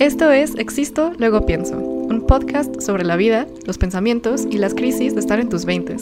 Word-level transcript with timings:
Esto 0.00 0.32
es 0.32 0.56
Existo, 0.56 1.12
luego 1.18 1.44
pienso, 1.44 1.76
un 1.76 2.26
podcast 2.26 2.80
sobre 2.80 3.04
la 3.04 3.16
vida, 3.16 3.46
los 3.66 3.76
pensamientos 3.76 4.46
y 4.50 4.56
las 4.56 4.72
crisis 4.72 5.12
de 5.12 5.20
estar 5.20 5.38
en 5.40 5.50
tus 5.50 5.66
20. 5.66 5.94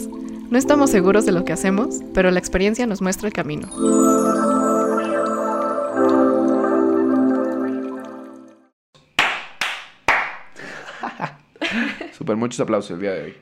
No 0.49 0.57
estamos 0.57 0.89
seguros 0.89 1.25
de 1.25 1.33
lo 1.33 1.43
que 1.43 1.51
hacemos, 1.51 1.99
pero 2.13 2.31
la 2.31 2.39
experiencia 2.39 2.87
nos 2.87 3.01
muestra 3.01 3.27
el 3.27 3.33
camino. 3.33 3.67
Super, 12.13 12.37
muchos 12.37 12.61
aplausos 12.61 12.91
el 12.91 13.01
día 13.01 13.11
de 13.11 13.23
hoy. 13.23 13.33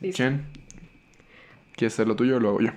Listo. 0.00 0.16
Chen, 0.16 0.46
¿quieres 1.76 1.92
hacer 1.92 2.08
lo 2.08 2.16
tuyo 2.16 2.38
o 2.38 2.40
lo 2.40 2.48
hago 2.48 2.60
yo? 2.62 2.70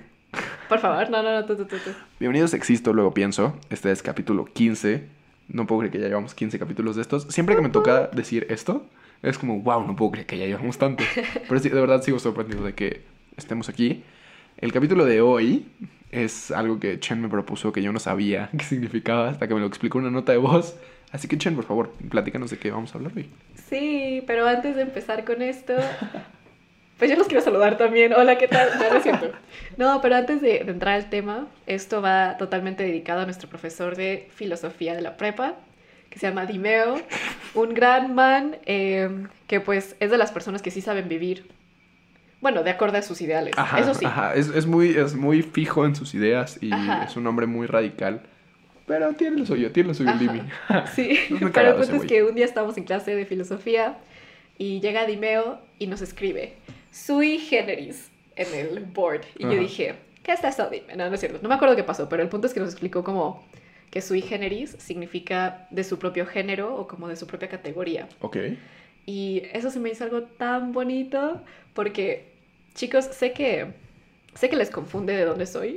Por 0.68 0.78
favor, 0.78 1.08
no, 1.08 1.22
no, 1.22 1.40
no, 1.40 1.46
tú, 1.46 1.56
tú. 1.56 1.64
tú. 1.64 1.78
Bienvenidos 2.20 2.52
a 2.52 2.58
Existo, 2.58 2.92
luego 2.92 3.14
pienso. 3.14 3.56
Este 3.70 3.90
es 3.90 4.02
capítulo 4.02 4.44
15. 4.44 5.21
No 5.52 5.66
puedo 5.66 5.80
creer 5.80 5.92
que 5.92 6.00
ya 6.00 6.08
llevamos 6.08 6.34
15 6.34 6.58
capítulos 6.58 6.96
de 6.96 7.02
estos. 7.02 7.24
Siempre 7.24 7.54
que 7.54 7.60
me 7.60 7.68
toca 7.68 8.08
decir 8.08 8.46
esto, 8.48 8.86
es 9.22 9.36
como, 9.36 9.60
wow, 9.60 9.86
no 9.86 9.94
puedo 9.94 10.12
creer 10.12 10.26
que 10.26 10.38
ya 10.38 10.46
llevamos 10.46 10.78
tanto. 10.78 11.04
Pero 11.48 11.60
sí, 11.60 11.68
de 11.68 11.80
verdad 11.80 12.02
sigo 12.02 12.18
sorprendido 12.18 12.64
de 12.64 12.74
que 12.74 13.02
estemos 13.36 13.68
aquí. 13.68 14.02
El 14.56 14.72
capítulo 14.72 15.04
de 15.04 15.20
hoy 15.20 15.66
es 16.10 16.50
algo 16.50 16.80
que 16.80 16.98
Chen 17.00 17.20
me 17.20 17.28
propuso 17.28 17.70
que 17.70 17.82
yo 17.82 17.92
no 17.92 17.98
sabía 17.98 18.48
qué 18.58 18.64
significaba 18.64 19.28
hasta 19.28 19.46
que 19.46 19.54
me 19.54 19.60
lo 19.60 19.66
explicó 19.66 19.98
una 19.98 20.10
nota 20.10 20.32
de 20.32 20.38
voz. 20.38 20.76
Así 21.10 21.28
que 21.28 21.36
Chen, 21.36 21.54
por 21.54 21.64
favor, 21.64 21.92
platícanos 22.08 22.50
de 22.50 22.58
qué 22.58 22.70
vamos 22.70 22.94
a 22.94 22.98
hablar 22.98 23.12
hoy. 23.14 23.28
Sí, 23.68 24.24
pero 24.26 24.46
antes 24.46 24.74
de 24.74 24.82
empezar 24.82 25.26
con 25.26 25.42
esto, 25.42 25.74
pues 27.02 27.10
yo 27.10 27.16
los 27.18 27.26
quiero 27.26 27.42
saludar 27.42 27.76
también. 27.76 28.12
Hola, 28.12 28.38
¿qué 28.38 28.46
tal? 28.46 28.68
No, 28.78 28.96
es 28.96 29.02
cierto. 29.02 29.32
No, 29.76 30.00
pero 30.00 30.14
antes 30.14 30.40
de, 30.40 30.62
de 30.62 30.70
entrar 30.70 30.94
al 30.94 31.10
tema, 31.10 31.48
esto 31.66 32.00
va 32.00 32.36
totalmente 32.36 32.84
dedicado 32.84 33.22
a 33.22 33.24
nuestro 33.24 33.48
profesor 33.48 33.96
de 33.96 34.28
filosofía 34.36 34.94
de 34.94 35.02
la 35.02 35.16
prepa, 35.16 35.56
que 36.10 36.20
se 36.20 36.28
llama 36.28 36.46
Dimeo, 36.46 37.00
un 37.54 37.74
gran 37.74 38.14
man 38.14 38.56
eh, 38.66 39.10
que 39.48 39.58
pues 39.58 39.96
es 39.98 40.12
de 40.12 40.16
las 40.16 40.30
personas 40.30 40.62
que 40.62 40.70
sí 40.70 40.80
saben 40.80 41.08
vivir. 41.08 41.48
Bueno, 42.40 42.62
de 42.62 42.70
acuerdo 42.70 42.98
a 42.98 43.02
sus 43.02 43.20
ideales. 43.20 43.52
Ajá, 43.58 43.80
Eso 43.80 43.94
sí. 43.94 44.04
ajá. 44.06 44.36
Es, 44.36 44.50
es 44.50 44.66
muy, 44.66 44.90
es 44.96 45.16
muy 45.16 45.42
fijo 45.42 45.84
en 45.84 45.96
sus 45.96 46.14
ideas 46.14 46.62
y 46.62 46.72
Ajá. 46.72 47.02
es 47.02 47.16
un 47.16 47.26
hombre 47.26 47.46
muy 47.46 47.66
radical. 47.66 48.22
Pero 48.86 49.12
tiene 49.14 49.38
lo 49.38 49.46
suyo, 49.46 49.72
tiene 49.72 49.88
lo 49.88 49.94
suyo. 49.94 50.12
Sí, 50.94 51.18
pero 51.52 51.70
el 51.70 51.74
punto 51.74 51.96
es 51.96 52.04
que 52.04 52.22
un 52.22 52.36
día 52.36 52.44
estábamos 52.44 52.76
en 52.78 52.84
clase 52.84 53.16
de 53.16 53.26
filosofía 53.26 53.96
y 54.56 54.80
llega 54.80 55.04
Dimeo 55.04 55.58
y 55.80 55.88
nos 55.88 56.00
escribe 56.00 56.54
sui 56.92 57.38
generis 57.38 58.12
en 58.36 58.54
el 58.54 58.80
board. 58.84 59.22
Y 59.38 59.44
yo 59.44 59.58
dije, 59.58 59.96
¿qué 60.22 60.32
es 60.32 60.44
eso, 60.44 60.70
Dime? 60.70 60.94
No, 60.96 61.08
no 61.08 61.14
es 61.14 61.20
cierto. 61.20 61.40
No 61.42 61.48
me 61.48 61.56
acuerdo 61.56 61.74
qué 61.76 61.82
pasó, 61.84 62.08
pero 62.08 62.22
el 62.22 62.28
punto 62.28 62.46
es 62.46 62.54
que 62.54 62.60
nos 62.60 62.70
explicó 62.70 63.02
como 63.04 63.44
que 63.90 64.00
sui 64.02 64.22
generis 64.22 64.76
significa 64.78 65.66
de 65.70 65.84
su 65.84 65.98
propio 65.98 66.26
género 66.26 66.76
o 66.76 66.86
como 66.88 67.08
de 67.08 67.16
su 67.16 67.26
propia 67.26 67.48
categoría. 67.48 68.08
Ok. 68.20 68.36
Y 69.06 69.42
eso 69.52 69.70
se 69.70 69.80
me 69.80 69.90
hizo 69.90 70.04
algo 70.04 70.22
tan 70.24 70.72
bonito 70.72 71.42
porque, 71.74 72.32
chicos, 72.74 73.06
sé 73.06 73.32
que, 73.32 73.74
sé 74.34 74.48
que 74.48 74.56
les 74.56 74.70
confunde 74.70 75.14
de 75.16 75.24
dónde 75.24 75.46
soy. 75.46 75.76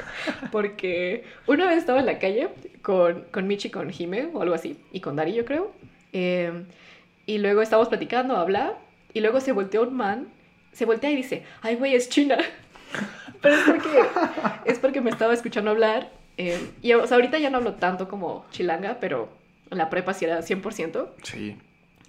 porque 0.52 1.24
una 1.46 1.66
vez 1.68 1.78
estaba 1.78 2.00
en 2.00 2.06
la 2.06 2.18
calle 2.18 2.48
con, 2.82 3.22
con 3.32 3.46
Michi, 3.46 3.70
con 3.70 3.90
Jime 3.90 4.30
o 4.34 4.42
algo 4.42 4.54
así, 4.54 4.78
y 4.92 5.00
con 5.00 5.16
Dari, 5.16 5.34
yo 5.34 5.44
creo. 5.44 5.72
eh, 6.12 6.64
y 7.28 7.38
luego 7.38 7.62
estábamos 7.62 7.88
platicando, 7.88 8.36
habla, 8.36 8.78
y 9.14 9.20
luego 9.20 9.40
se 9.40 9.52
volteó 9.52 9.82
un 9.82 9.96
man, 9.96 10.28
se 10.76 10.84
voltea 10.84 11.10
y 11.10 11.16
dice, 11.16 11.42
ay, 11.62 11.76
güey, 11.76 11.94
es 11.94 12.08
China. 12.10 12.36
Pero 13.40 13.54
es 13.54 13.62
porque, 13.62 14.02
es 14.66 14.78
porque 14.78 15.00
me 15.00 15.10
estaba 15.10 15.32
escuchando 15.34 15.70
hablar. 15.70 16.12
eh, 16.36 16.60
y 16.82 16.92
o 16.92 17.06
sea, 17.06 17.16
ahorita 17.16 17.38
ya 17.38 17.50
no 17.50 17.58
hablo 17.58 17.74
tanto 17.74 18.08
como 18.08 18.46
chilanga, 18.50 18.98
pero 19.00 19.28
en 19.70 19.78
la 19.78 19.88
prepa 19.90 20.12
sí 20.14 20.24
era 20.24 20.40
100%. 20.40 21.08
Sí. 21.22 21.56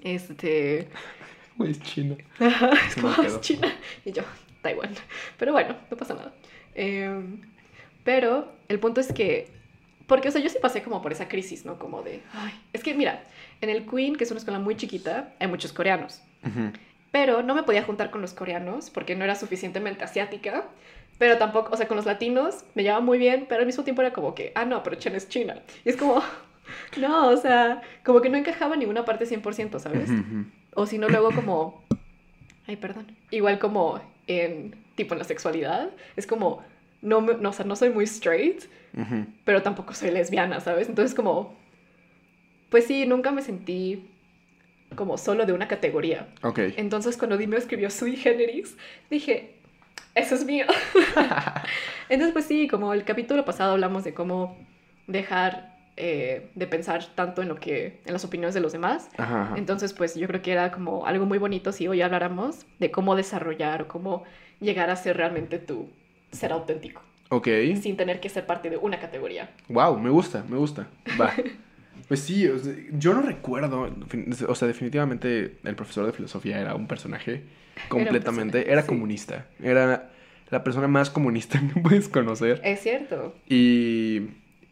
Este. 0.04 0.88
Güey, 1.58 1.72
es 1.72 1.82
chino. 1.82 2.18
es 2.40 2.94
Se 2.94 3.02
como 3.02 3.22
es. 3.24 3.42
China. 3.42 3.74
Y 4.06 4.12
yo, 4.12 4.24
Taiwán. 4.62 4.92
Pero 5.38 5.52
bueno, 5.54 5.76
no 5.90 5.98
pasa 5.98 6.14
nada. 6.14 6.34
Em, 6.76 7.42
pero 8.04 8.52
el 8.68 8.80
punto 8.80 9.02
es 9.02 9.12
que. 9.12 9.50
Porque, 10.06 10.30
o 10.30 10.32
sea, 10.32 10.42
yo 10.42 10.50
sí 10.50 10.58
pasé 10.62 10.84
como 10.84 11.02
por 11.02 11.12
esa 11.12 11.28
crisis, 11.28 11.66
¿no? 11.66 11.78
Como 11.80 12.04
de. 12.04 12.22
Ay, 12.34 12.54
es 12.74 12.84
que 12.84 12.94
mira, 12.94 13.24
en 13.62 13.70
el 13.70 13.86
Queen, 13.86 14.16
que 14.16 14.24
es 14.24 14.32
una 14.32 14.38
escuela 14.40 14.60
muy 14.60 14.76
chiquita, 14.78 15.34
hay 15.40 15.48
muchos 15.48 15.74
coreanos. 15.74 16.22
Ujú. 16.46 16.72
Pero 17.12 17.42
no 17.42 17.56
me 17.56 17.64
podía 17.64 17.84
juntar 17.84 18.12
con 18.12 18.22
los 18.22 18.34
coreanos 18.34 18.90
porque 18.90 19.16
no 19.16 19.24
era 19.24 19.36
suficientemente 19.36 20.04
asiática. 20.04 20.66
Pero 21.18 21.38
tampoco, 21.38 21.74
o 21.74 21.78
sea, 21.78 21.88
con 21.88 21.98
los 21.98 22.06
latinos 22.06 22.64
me 22.76 22.84
llevaba 22.84 23.02
muy 23.02 23.18
bien, 23.18 23.46
pero 23.50 23.62
al 23.62 23.66
mismo 23.66 23.84
tiempo 23.84 24.02
era 24.02 24.14
como 24.14 24.36
que, 24.36 24.52
ah, 24.56 24.66
no, 24.66 24.84
pero 24.84 24.98
Chen 24.98 25.16
es 25.16 25.28
China. 25.28 25.56
Y 25.84 25.90
es 25.90 25.98
como, 25.98 26.22
no, 26.98 27.30
o 27.30 27.38
sea, 27.38 27.82
como 28.04 28.22
que 28.22 28.30
no 28.30 28.38
encajaba 28.38 28.76
en 28.76 28.82
ninguna 28.82 29.06
parte 29.06 29.26
100%, 29.26 29.80
¿sabes? 29.80 30.10
O 30.74 30.86
si 30.86 30.98
no, 30.98 31.08
luego 31.08 31.32
como... 31.32 31.84
Ay, 32.68 32.76
perdón. 32.76 33.16
Igual 33.32 33.60
como 33.60 34.00
en... 34.28 34.76
Tipo 34.96 35.14
en 35.14 35.20
la 35.20 35.26
sexualidad. 35.26 35.90
Es 36.16 36.28
como... 36.28 36.64
No, 37.02 37.22
no, 37.22 37.50
o 37.50 37.54
sea, 37.54 37.66
no 37.66 37.76
soy 37.76 37.90
muy 37.90 38.06
straight, 38.06 38.64
pero 39.46 39.62
tampoco 39.62 39.94
soy 39.94 40.12
lesbiana, 40.12 40.60
¿sabes? 40.60 40.90
Entonces 40.90 41.16
como... 41.16 41.56
Pues 42.70 42.86
sí, 42.86 43.06
nunca 43.06 43.32
me 43.32 43.42
sentí 43.42 44.10
como 44.96 45.18
solo 45.18 45.46
de 45.46 45.54
una 45.54 45.68
categoría. 45.68 46.28
Ok. 46.44 46.60
Entonces 46.78 47.18
cuando 47.18 47.38
Dimeo 47.38 47.60
escribió 47.60 47.90
sui 47.90 48.16
generis, 48.16 48.78
dije, 49.10 49.56
eso 50.16 50.36
es 50.36 50.46
mío. 50.46 50.66
Entonces 52.10 52.34
pues 52.34 52.46
sí, 52.46 52.68
como 52.68 52.94
el 52.94 53.04
capítulo 53.04 53.46
pasado 53.46 53.74
hablamos 53.74 54.04
de 54.04 54.14
cómo 54.14 54.58
dejar 55.08 55.78
eh, 56.00 56.52
de 56.54 56.68
pensar 56.68 57.04
tanto 57.16 57.42
en 57.42 57.48
lo 57.48 57.56
que, 57.56 58.02
en 58.06 58.14
las 58.14 58.24
opiniones 58.24 58.54
de 58.54 58.62
los 58.62 58.72
demás. 58.72 59.10
Ajá, 59.18 59.42
ajá. 59.44 59.58
Entonces, 59.58 59.94
pues 59.94 60.14
yo 60.16 60.28
creo 60.28 60.44
que 60.44 60.52
era 60.52 60.72
como 60.72 61.08
algo 61.08 61.26
muy 61.26 61.40
bonito 61.40 61.72
si 61.72 61.88
hoy 61.88 62.02
habláramos 62.04 62.68
de 62.78 62.92
cómo 62.92 63.16
desarrollar 63.16 63.82
o 63.82 63.88
cómo 63.88 64.24
llegar 64.60 64.92
a 64.92 64.96
ser 64.96 65.18
realmente 65.18 65.58
tu 65.58 65.90
ser 66.32 66.52
auténtico, 66.52 67.02
Ok. 67.30 67.48
sin 67.82 67.98
tener 67.98 68.20
que 68.20 68.30
ser 68.30 68.46
parte 68.46 68.70
de 68.70 68.78
una 68.78 69.00
categoría. 69.00 69.50
Wow, 69.70 70.00
me 70.00 70.12
gusta, 70.12 70.44
me 70.48 70.58
gusta. 70.58 70.88
Va. 71.20 71.34
Pues 72.08 72.22
sí, 72.22 72.48
o 72.48 72.58
sea, 72.58 72.74
yo 72.94 73.14
no 73.14 73.22
recuerdo, 73.22 73.90
o 74.48 74.56
sea, 74.56 74.68
definitivamente 74.68 75.58
el 75.64 75.76
profesor 75.76 76.06
de 76.06 76.14
filosofía 76.14 76.60
era 76.60 76.74
un 76.74 76.88
personaje 76.88 77.44
completamente, 77.90 78.72
era, 78.72 78.82
sí. 78.82 78.88
comunista, 78.88 79.46
era 79.62 80.10
la 80.50 80.64
persona 80.64 80.88
más 80.88 81.10
comunista 81.10 81.60
que 81.74 81.80
puedes 81.82 82.08
conocer. 82.08 82.62
Es 82.64 82.80
cierto. 82.80 83.36
Y, 83.50 84.22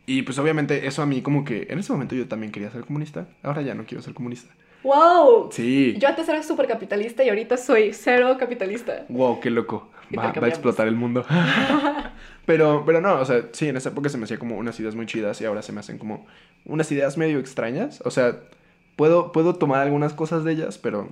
y 0.06 0.22
pues 0.22 0.40
obviamente 0.40 0.88
eso 0.88 1.02
a 1.02 1.06
mí 1.06 1.22
como 1.22 1.44
que 1.44 1.68
en 1.70 1.80
ese 1.80 1.92
momento 1.92 2.16
yo 2.16 2.28
también 2.28 2.54
quería 2.54 2.72
ser 2.72 2.86
comunista, 2.86 3.28
ahora 3.44 3.62
ya 3.62 3.76
no 3.76 3.86
quiero 3.86 4.02
ser 4.02 4.14
comunista. 4.14 4.54
¡Wow! 4.84 5.50
Sí. 5.52 5.96
Yo 5.98 6.08
antes 6.08 6.30
era 6.30 6.44
súper 6.44 6.68
capitalista 6.68 7.24
y 7.24 7.30
ahorita 7.30 7.58
soy 7.58 7.92
cero 7.92 8.38
capitalista. 8.40 9.06
Wow, 9.10 9.40
qué 9.40 9.50
loco. 9.50 9.90
Va, 10.16 10.32
va 10.32 10.46
a 10.46 10.50
explotar 10.50 10.88
el 10.88 10.96
mundo. 10.96 11.26
pero, 12.46 12.84
pero 12.86 13.02
no, 13.02 13.20
o 13.20 13.26
sea, 13.26 13.46
sí, 13.52 13.68
en 13.68 13.78
esa 13.78 13.90
época 13.90 14.10
se 14.10 14.18
me 14.18 14.26
hacía 14.26 14.40
como 14.40 14.58
unas 14.58 14.80
ideas 14.80 14.96
muy 14.96 15.06
chidas 15.06 15.42
y 15.42 15.46
ahora 15.46 15.62
se 15.62 15.72
me 15.72 15.80
hacen 15.80 15.98
como 15.98 16.26
unas 16.66 16.92
ideas 16.92 17.18
medio 17.18 17.40
extrañas. 17.40 18.02
O 18.06 18.12
sea, 18.12 18.40
puedo, 18.96 19.32
puedo 19.32 19.56
tomar 19.56 19.82
algunas 19.82 20.14
cosas 20.14 20.44
de 20.44 20.52
ellas, 20.54 20.78
pero, 20.78 21.10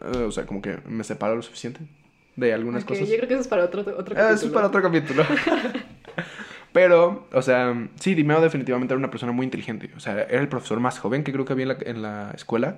eh, 0.00 0.18
o 0.18 0.32
sea, 0.32 0.46
como 0.46 0.62
que 0.62 0.78
me 0.86 1.04
separo 1.04 1.36
lo 1.36 1.42
suficiente 1.42 1.80
de 2.36 2.54
algunas 2.54 2.84
Ok, 2.84 2.90
cosas. 2.90 3.08
Yo 3.08 3.16
creo 3.16 3.28
que 3.28 3.34
eso 3.34 3.42
es 3.42 3.48
para 3.48 3.64
otro, 3.64 3.80
otro 3.96 4.14
Ah, 4.16 4.32
eso 4.32 4.46
es 4.46 4.52
para 4.52 4.68
otro 4.68 4.82
capítulo. 4.82 5.24
Pero, 6.72 7.26
o 7.32 7.42
sea, 7.42 7.88
sí, 7.98 8.14
Dimeo 8.14 8.40
definitivamente 8.40 8.94
era 8.94 8.98
una 8.98 9.10
persona 9.10 9.32
muy 9.32 9.44
inteligente. 9.44 9.90
O 9.96 10.00
sea, 10.00 10.22
era 10.22 10.40
el 10.40 10.48
profesor 10.48 10.78
más 10.78 11.00
joven 11.00 11.24
que 11.24 11.32
creo 11.32 11.44
que 11.44 11.52
había 11.52 11.64
en 11.64 11.68
la, 11.68 11.78
en 11.80 12.02
la 12.02 12.30
escuela. 12.32 12.76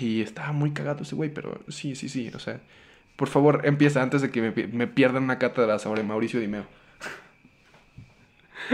Y 0.00 0.22
estaba 0.22 0.52
muy 0.52 0.70
cagado 0.70 1.02
ese 1.02 1.14
güey, 1.14 1.28
pero 1.28 1.60
sí, 1.68 1.94
sí, 1.94 2.08
sí. 2.08 2.30
O 2.34 2.38
sea, 2.38 2.60
por 3.16 3.28
favor, 3.28 3.60
empieza 3.64 4.02
antes 4.02 4.22
de 4.22 4.30
que 4.30 4.40
me, 4.40 4.66
me 4.68 4.86
pierdan 4.86 5.24
una 5.24 5.38
cátedra 5.38 5.78
sobre 5.78 6.02
Mauricio 6.02 6.40
Dimeo. 6.40 6.64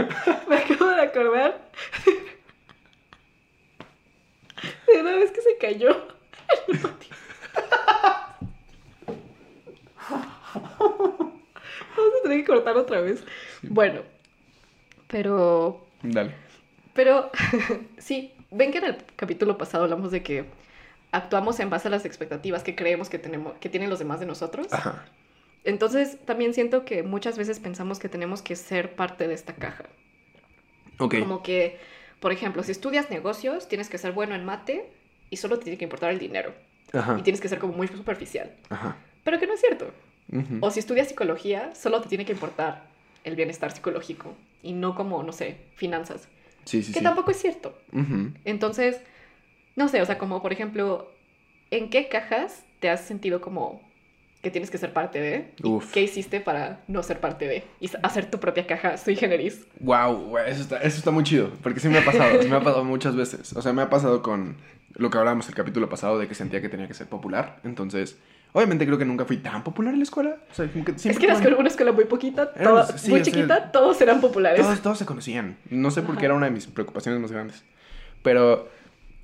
Me 0.49 0.55
acabo 0.57 0.89
de 0.89 1.01
acordar 1.01 1.69
de 4.87 5.01
una 5.01 5.15
vez 5.15 5.31
que 5.31 5.41
se 5.41 5.57
cayó. 5.57 5.89
en 6.67 6.75
el 6.75 6.79
patio. 6.79 7.15
Vamos 10.79 12.13
a 12.19 12.23
tener 12.23 12.39
que 12.39 12.45
cortar 12.45 12.77
otra 12.77 13.01
vez. 13.01 13.23
Bueno, 13.63 14.01
pero 15.07 15.85
Dale. 16.01 16.33
Pero 16.93 17.29
sí, 17.97 18.33
ven 18.51 18.71
que 18.71 18.79
en 18.79 18.85
el 18.85 18.97
capítulo 19.15 19.57
pasado 19.57 19.83
hablamos 19.83 20.11
de 20.11 20.23
que 20.23 20.45
actuamos 21.11 21.59
en 21.59 21.69
base 21.69 21.87
a 21.87 21.91
las 21.91 22.05
expectativas 22.05 22.63
que 22.63 22.75
creemos 22.75 23.09
que 23.09 23.19
tenemos, 23.19 23.53
que 23.59 23.69
tienen 23.69 23.89
los 23.89 23.99
demás 23.99 24.19
de 24.19 24.25
nosotros. 24.25 24.67
Ajá. 24.71 25.05
Entonces, 25.63 26.17
también 26.25 26.53
siento 26.53 26.85
que 26.85 27.03
muchas 27.03 27.37
veces 27.37 27.59
pensamos 27.59 27.99
que 27.99 28.09
tenemos 28.09 28.41
que 28.41 28.55
ser 28.55 28.95
parte 28.95 29.27
de 29.27 29.33
esta 29.33 29.55
caja. 29.55 29.85
Como 30.99 31.41
que, 31.41 31.79
por 32.19 32.31
ejemplo, 32.31 32.61
si 32.63 32.71
estudias 32.71 33.09
negocios, 33.09 33.67
tienes 33.67 33.89
que 33.89 33.97
ser 33.97 34.11
bueno 34.11 34.35
en 34.35 34.45
mate 34.45 34.89
y 35.29 35.37
solo 35.37 35.57
te 35.57 35.63
tiene 35.63 35.77
que 35.77 35.85
importar 35.85 36.11
el 36.11 36.19
dinero. 36.19 36.53
Ajá. 36.93 37.17
Y 37.17 37.21
tienes 37.21 37.39
que 37.39 37.47
ser 37.47 37.59
como 37.59 37.73
muy 37.73 37.87
superficial. 37.87 38.51
Ajá. 38.69 38.97
Pero 39.23 39.39
que 39.39 39.47
no 39.47 39.53
es 39.53 39.61
cierto. 39.61 39.91
Ujú. 40.31 40.59
O 40.61 40.71
si 40.71 40.79
estudias 40.79 41.07
psicología, 41.07 41.73
solo 41.75 42.01
te 42.01 42.09
tiene 42.09 42.25
que 42.25 42.33
importar 42.33 42.87
el 43.23 43.35
bienestar 43.35 43.71
psicológico 43.71 44.35
y 44.61 44.73
no 44.73 44.95
como, 44.95 45.23
no 45.23 45.31
sé, 45.31 45.57
finanzas. 45.75 46.27
Sí, 46.65 46.83
sí, 46.83 46.91
que 46.91 46.99
sí. 46.99 47.03
tampoco 47.03 47.31
es 47.31 47.37
cierto. 47.37 47.77
Ujú. 47.93 48.31
Entonces, 48.45 49.01
no 49.75 49.87
sé, 49.87 50.01
o 50.01 50.05
sea, 50.05 50.17
como 50.17 50.41
por 50.41 50.51
ejemplo, 50.51 51.11
¿en 51.71 51.89
qué 51.89 52.09
cajas 52.09 52.63
te 52.79 52.89
has 52.89 53.01
sentido 53.01 53.41
como 53.41 53.81
que 54.41 54.51
tienes 54.51 54.69
que 54.71 54.77
ser 54.77 54.93
parte 54.93 55.19
de? 55.19 55.51
¿Y 55.57 55.67
Uf. 55.67 55.91
¿Qué 55.91 56.01
hiciste 56.01 56.39
para 56.39 56.81
no 56.87 57.03
ser 57.03 57.19
parte 57.19 57.47
de? 57.47 57.63
Y 57.81 57.89
hacer 58.03 58.29
tu 58.31 58.39
propia 58.39 58.65
caja 58.65 58.97
sui 58.97 59.15
generis. 59.15 59.65
Wow, 59.79 60.37
eso 60.39 60.61
está, 60.61 60.77
eso 60.77 60.97
está 60.97 61.11
muy 61.11 61.23
chido, 61.23 61.51
porque 61.61 61.79
sí 61.79 61.89
me 61.89 61.97
ha 61.97 62.05
pasado, 62.05 62.41
me 62.47 62.55
ha 62.55 62.59
pasado 62.59 62.83
muchas 62.85 63.15
veces. 63.15 63.53
O 63.55 63.61
sea, 63.61 63.73
me 63.73 63.81
ha 63.81 63.89
pasado 63.89 64.21
con 64.21 64.55
lo 64.95 65.09
que 65.09 65.17
hablábamos 65.17 65.47
el 65.49 65.55
capítulo 65.55 65.89
pasado 65.89 66.17
de 66.19 66.27
que 66.27 66.35
sentía 66.35 66.61
que 66.61 66.69
tenía 66.69 66.87
que 66.87 66.93
ser 66.93 67.07
popular. 67.07 67.59
Entonces, 67.65 68.17
obviamente 68.53 68.85
creo 68.85 68.97
que 68.97 69.05
nunca 69.05 69.25
fui 69.25 69.37
tan 69.37 69.63
popular 69.63 69.93
en 69.93 69.99
la 69.99 70.03
escuela. 70.03 70.37
O 70.51 70.55
sea, 70.55 70.67
como 70.71 70.85
que 70.85 70.91
Es 70.91 71.01
que 71.19 71.25
eras 71.25 71.39
tuve- 71.41 71.49
con 71.51 71.59
una 71.59 71.67
escuela 71.69 71.91
muy 71.91 72.05
poquita, 72.05 72.51
Éramos- 72.55 72.87
toda- 72.87 72.97
sí, 72.97 73.09
muy 73.11 73.19
o 73.21 73.25
sea, 73.25 73.33
chiquita, 73.33 73.71
todos 73.73 73.99
eran 74.01 74.21
populares. 74.21 74.61
todos, 74.61 74.81
todos 74.81 74.97
se 74.97 75.05
conocían. 75.05 75.57
No 75.69 75.91
sé 75.91 76.01
por 76.01 76.15
qué 76.15 76.19
Ajá. 76.19 76.25
era 76.27 76.33
una 76.35 76.45
de 76.45 76.51
mis 76.53 76.65
preocupaciones 76.65 77.19
más 77.19 77.31
grandes. 77.31 77.63
Pero, 78.23 78.69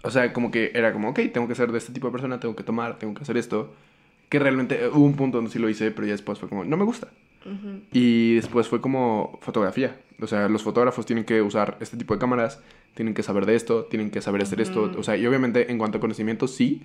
o 0.04 0.12
sea, 0.12 0.34
como 0.34 0.52
que 0.52 0.72
era 0.74 0.92
como, 0.94 1.10
ok, 1.10 1.20
tengo 1.34 1.48
que 1.48 1.56
ser 1.56 1.72
de 1.72 1.78
este 1.78 1.94
tipo 1.94 2.08
de 2.08 2.12
persona, 2.12 2.40
tengo 2.40 2.56
que 2.56 2.64
tomar, 2.64 3.00
tengo 3.00 3.14
que 3.14 3.24
hacer 3.24 3.38
esto. 3.38 3.74
Que 4.30 4.40
realmente 4.40 4.86
eh, 4.86 4.90
hubo 4.90 5.06
un 5.06 5.16
punto 5.16 5.38
donde 5.38 5.52
sí 5.52 5.60
lo 5.60 5.70
hice, 5.70 5.92
pero 5.92 6.08
ya 6.08 6.14
después 6.14 6.40
fue 6.40 6.50
como, 6.50 6.64
no 6.64 6.78
me 6.78 6.84
gusta. 6.86 7.08
Y 7.92 8.34
después 8.36 8.68
fue 8.68 8.82
como 8.82 9.38
fotografía. 9.44 9.96
O 10.20 10.26
sea, 10.26 10.50
los 10.50 10.64
fotógrafos 10.64 11.06
tienen 11.06 11.26
que 11.26 11.44
usar 11.44 11.78
este 11.80 11.96
tipo 11.96 12.16
de 12.16 12.20
cámaras, 12.20 12.60
tienen 12.96 13.14
que 13.14 13.22
saber 13.22 13.46
de 13.46 13.54
esto, 13.56 13.84
tienen 13.86 14.10
que 14.10 14.20
saber 14.22 14.42
hacer 14.42 14.62
esto. 14.62 14.92
O 14.98 15.04
sea, 15.04 15.16
y 15.16 15.28
obviamente 15.28 15.72
en 15.72 15.78
cuanto 15.78 16.00
a 16.00 16.02
conocimiento 16.02 16.48
sí, 16.48 16.82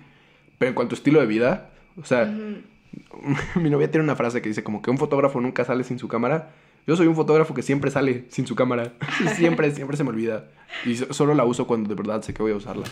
pero 0.59 0.69
en 0.69 0.75
cuanto 0.75 0.93
a 0.93 0.97
estilo 0.97 1.19
de 1.19 1.25
vida, 1.25 1.71
o 1.99 2.05
sea, 2.05 2.23
Ujú. 2.31 3.59
mi 3.59 3.71
novia 3.71 3.89
tiene 3.89 4.03
una 4.03 4.15
frase 4.15 4.41
que 4.43 4.49
dice 4.49 4.63
como 4.63 4.83
que 4.83 4.91
un 4.91 4.99
fotógrafo 4.99 5.41
nunca 5.41 5.65
sale 5.65 5.83
sin 5.83 5.97
su 5.97 6.07
cámara. 6.07 6.51
Yo 6.85 6.95
soy 6.95 7.07
un 7.07 7.15
fotógrafo 7.15 7.55
que 7.55 7.63
siempre 7.63 7.89
sale 7.89 8.25
sin 8.29 8.45
su 8.45 8.53
cámara. 8.55 8.93
siempre, 9.35 9.71
siempre 9.71 9.97
se 9.97 10.03
me 10.03 10.09
olvida. 10.11 10.47
Y 10.85 10.95
so- 10.95 11.11
solo 11.11 11.33
la 11.33 11.43
uso 11.43 11.65
cuando 11.65 11.89
de 11.89 11.95
verdad 11.95 12.21
sé 12.21 12.35
que 12.35 12.43
voy 12.43 12.51
a 12.51 12.55
usarla. 12.57 12.85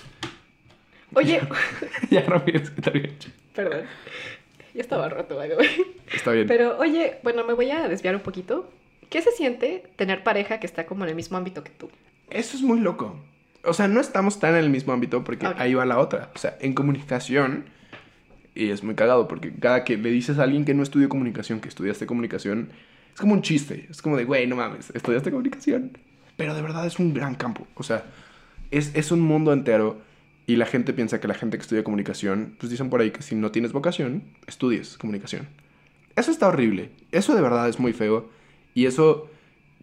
Oye, 1.13 1.39
ya, 2.09 2.21
Ramírez, 2.21 2.71
está 2.75 2.89
bien. 2.91 3.11
perdón. 3.53 3.81
Ya 4.79 4.83
estaba 4.83 5.09
roto, 5.09 5.35
by 5.35 5.49
the 5.49 5.55
way. 5.57 5.67
Está 6.13 6.31
bien. 6.31 6.47
Pero 6.47 6.77
oye, 6.79 7.17
bueno, 7.21 7.43
me 7.43 7.51
voy 7.51 7.69
a 7.69 7.89
desviar 7.89 8.15
un 8.15 8.21
poquito. 8.21 8.71
¿Qué 9.09 9.21
se 9.21 9.31
siente 9.31 9.83
tener 9.97 10.23
pareja 10.23 10.61
que 10.61 10.65
está 10.65 10.85
como 10.85 11.03
en 11.03 11.09
el 11.09 11.17
mismo 11.17 11.35
ámbito 11.35 11.65
que 11.65 11.71
tú? 11.71 11.89
Eso 12.29 12.55
es 12.55 12.63
muy 12.63 12.79
loco. 12.79 13.19
O 13.65 13.73
sea, 13.73 13.89
no 13.89 13.99
estamos 13.99 14.39
tan 14.39 14.51
en 14.55 14.63
el 14.63 14.69
mismo 14.69 14.93
ámbito 14.93 15.25
porque 15.25 15.45
ahí 15.57 15.73
va 15.73 15.85
la 15.85 15.99
otra. 15.99 16.31
O 16.33 16.37
sea, 16.37 16.57
en 16.61 16.73
comunicación, 16.75 17.65
y 18.55 18.69
es 18.69 18.81
muy 18.81 18.95
cagado 18.95 19.27
porque 19.27 19.53
cada 19.53 19.83
que 19.83 19.97
le 19.97 20.11
dices 20.11 20.39
a 20.39 20.43
alguien 20.43 20.63
que 20.63 20.73
no 20.73 20.81
estudió 20.81 21.09
comunicación, 21.09 21.59
que 21.59 21.67
estudiaste 21.67 22.05
comunicación, 22.05 22.69
es 23.13 23.19
como 23.19 23.33
un 23.33 23.41
chiste. 23.41 23.85
Es 23.89 24.01
como 24.01 24.15
de, 24.15 24.23
güey, 24.23 24.47
no 24.47 24.55
mames, 24.55 24.91
estudiaste 24.91 25.29
comunicación. 25.29 25.97
Pero 26.37 26.55
de 26.55 26.61
verdad 26.61 26.87
es 26.87 26.99
un 26.99 27.13
gran 27.13 27.35
campo. 27.35 27.67
O 27.75 27.83
sea, 27.83 28.05
es, 28.71 28.95
es 28.95 29.11
un 29.11 29.19
mundo 29.19 29.51
entero 29.51 29.99
y 30.53 30.55
la 30.57 30.65
gente 30.65 30.93
piensa 30.93 31.19
que 31.19 31.27
la 31.27 31.33
gente 31.35 31.57
que 31.57 31.61
estudia 31.61 31.83
comunicación, 31.83 32.55
pues 32.59 32.69
dicen 32.69 32.89
por 32.89 33.01
ahí 33.01 33.11
que 33.11 33.21
si 33.21 33.35
no 33.35 33.51
tienes 33.51 33.71
vocación, 33.71 34.23
estudies 34.47 34.97
comunicación. 34.97 35.47
Eso 36.15 36.31
está 36.31 36.47
horrible. 36.47 36.89
Eso 37.11 37.35
de 37.35 37.41
verdad 37.41 37.69
es 37.69 37.79
muy 37.79 37.93
feo. 37.93 38.29
Y 38.73 38.85
eso 38.85 39.29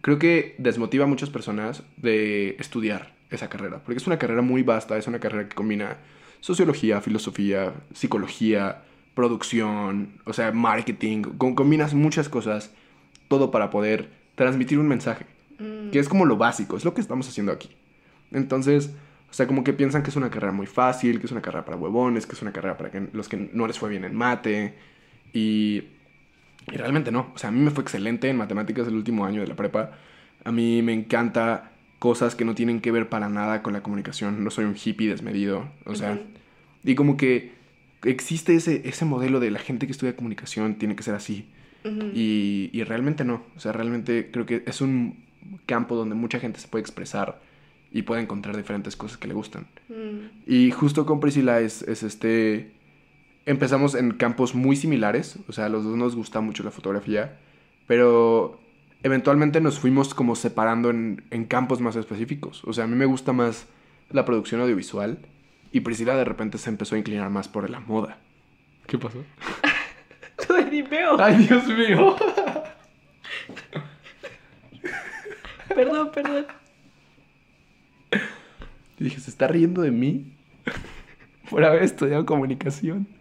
creo 0.01 0.19
que 0.19 0.55
desmotiva 0.57 1.05
a 1.05 1.07
muchas 1.07 1.29
personas 1.29 1.83
de 1.97 2.55
estudiar 2.59 3.13
esa 3.29 3.49
carrera. 3.49 3.79
Porque 3.83 3.97
es 3.97 4.07
una 4.07 4.17
carrera 4.19 4.41
muy 4.41 4.63
vasta, 4.63 4.97
es 4.97 5.07
una 5.07 5.19
carrera 5.19 5.47
que 5.49 5.55
combina 5.55 5.97
sociología, 6.41 7.01
filosofía, 7.01 7.73
psicología, 7.93 8.83
producción, 9.15 10.19
o 10.25 10.33
sea, 10.33 10.51
marketing. 10.51 11.23
com- 11.37 11.55
combinas 11.55 11.93
muchas 11.93 12.29
cosas, 12.29 12.71
todo 13.27 13.51
para 13.51 13.69
poder 13.69 14.09
transmitir 14.35 14.79
un 14.79 14.87
mensaje. 14.87 15.25
Mm, 15.59 15.89
Que 15.91 15.99
es 15.99 16.07
como 16.07 16.25
lo 16.25 16.37
básico, 16.37 16.77
es 16.77 16.85
lo 16.85 16.93
que 16.93 17.01
estamos 17.01 17.27
haciendo 17.27 17.51
aquí. 17.51 17.69
Entonces, 18.31 18.91
sea, 19.37 19.45
como 19.45 19.63
que 19.63 19.71
piensan 19.71 20.01
que 20.01 20.09
es 20.09 20.15
una 20.15 20.31
carrera 20.31 20.51
muy 20.51 20.65
fácil, 20.65 21.19
que 21.19 21.27
es 21.27 21.31
una 21.31 21.43
carrera 21.43 21.63
para 21.63 21.77
huevones, 21.77 22.25
que 22.25 22.33
es 22.33 22.41
una 22.41 22.51
carrera 22.51 22.75
para 22.75 22.89
que 22.89 23.07
los 23.13 23.29
que 23.29 23.37
no 23.53 23.67
les 23.67 23.77
fue 23.77 23.87
bien 23.87 24.03
en 24.03 24.15
mate. 24.15 24.73
Y, 25.31 25.83
y 26.71 26.75
realmente 26.75 27.11
no. 27.11 27.31
O 27.35 27.37
sea, 27.37 27.49
a 27.49 27.51
mí 27.51 27.59
me 27.59 27.69
fue 27.69 27.83
excelente 27.83 28.29
en 28.29 28.35
matemáticas 28.35 28.87
el 28.87 28.95
último 28.95 29.25
año 29.25 29.41
de 29.41 29.47
la 29.47 29.55
prepa. 29.55 29.91
A 30.43 30.51
mí 30.51 30.81
me 30.81 30.93
encanta 30.93 31.69
cosas 31.99 32.33
que 32.33 32.45
no 32.45 32.55
tienen 32.55 32.81
que 32.81 32.91
ver 32.91 33.09
para 33.09 33.29
nada 33.29 33.61
con 33.61 33.73
la 33.73 33.83
comunicación. 33.83 34.43
No 34.43 34.49
soy 34.49 34.65
un 34.65 34.75
hippie 34.75 35.07
desmedido. 35.07 35.69
O 35.85 35.93
sea, 35.93 36.19
y 36.83 36.95
como 36.95 37.15
que 37.15 37.51
existe 38.05 38.55
ese, 38.55 38.81
ese 38.85 39.05
modelo 39.05 39.39
de 39.39 39.51
la 39.51 39.59
gente 39.59 39.85
que 39.85 39.91
estudia 39.91 40.15
comunicación 40.15 40.79
tiene 40.79 40.95
que 40.95 41.03
ser 41.03 41.13
así. 41.13 41.47
Y, 41.83 42.71
y 42.73 42.83
realmente 42.85 43.23
no. 43.23 43.43
O 43.55 43.59
sea, 43.59 43.71
realmente 43.71 44.31
creo 44.31 44.47
que 44.47 44.63
es 44.65 44.81
un 44.81 45.23
campo 45.67 45.95
donde 45.95 46.15
mucha 46.15 46.39
gente 46.39 46.59
se 46.59 46.67
puede 46.67 46.81
expresar 46.81 47.39
y 47.91 48.01
puede 48.03 48.21
encontrar 48.21 48.55
diferentes 48.57 48.95
cosas 48.95 49.17
que 49.17 49.27
le 49.27 49.33
gustan. 49.33 49.67
Mm, 49.89 50.51
Y 50.51 50.71
justo 50.71 51.05
con 51.05 51.19
Priscila 51.19 51.59
es, 51.59 51.81
es 51.83 52.03
este... 52.03 52.71
Empezamos 53.45 53.95
en 53.95 54.11
campos 54.11 54.55
muy 54.55 54.75
similares, 54.75 55.39
o 55.47 55.53
sea, 55.53 55.65
a 55.65 55.69
los 55.69 55.83
dos 55.85 55.95
nos 55.95 56.15
gusta 56.15 56.41
mucho 56.41 56.63
la 56.63 56.71
fotografía, 56.71 57.37
pero 57.87 58.59
eventualmente 59.03 59.61
nos 59.61 59.79
fuimos 59.79 60.13
como 60.13 60.35
separando 60.35 60.89
en, 60.89 61.23
en 61.31 61.45
campos 61.45 61.79
más 61.79 61.95
específicos. 61.95 62.63
O 62.65 62.73
sea, 62.73 62.83
a 62.83 62.87
mí 62.87 62.95
me 62.95 63.05
gusta 63.05 63.31
más 63.31 63.65
la 64.09 64.25
producción 64.25 64.59
audiovisual 64.59 65.19
y 65.71 65.79
Priscila 65.79 66.15
de 66.17 66.25
repente 66.25 66.57
se 66.57 66.69
empezó 66.69 66.95
a 66.95 66.97
inclinar 66.97 67.29
más 67.29 67.47
por 67.47 67.69
la 67.69 67.79
moda. 67.79 68.17
¿Qué 68.85 68.97
pasó? 68.97 69.23
Ay, 70.53 70.67
ni 70.71 70.81
veo. 70.81 71.17
¡Ay, 71.19 71.35
Dios 71.37 71.65
mío! 71.67 72.15
Perdón, 75.67 76.11
perdón. 76.13 76.45
Y 78.99 79.03
dije, 79.05 79.19
¿se 79.19 79.29
está 79.29 79.47
riendo 79.47 79.81
de 79.81 79.91
mí? 79.91 80.33
Por 81.49 81.63
haber 81.63 81.83
estudiado 81.83 82.25
comunicación. 82.25 83.07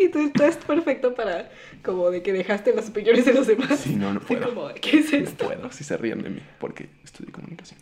Y 0.00 0.08
tú 0.10 0.20
estás 0.20 0.56
perfecto 0.56 1.14
para 1.14 1.50
como 1.82 2.10
de 2.10 2.22
que 2.22 2.32
dejaste 2.32 2.72
las 2.74 2.88
opiniones 2.88 3.24
de 3.24 3.32
los 3.34 3.46
demás. 3.46 3.78
Sí, 3.80 3.96
no, 3.96 4.12
no 4.12 4.20
puedo. 4.20 4.48
como, 4.48 4.68
¿qué 4.80 4.98
es 4.98 5.12
No 5.12 5.18
esto? 5.18 5.46
puedo, 5.46 5.72
si 5.72 5.82
se 5.84 5.96
ríen 5.96 6.22
de 6.22 6.30
mí, 6.30 6.40
porque 6.60 6.88
estudié 7.04 7.32
comunicación. 7.32 7.80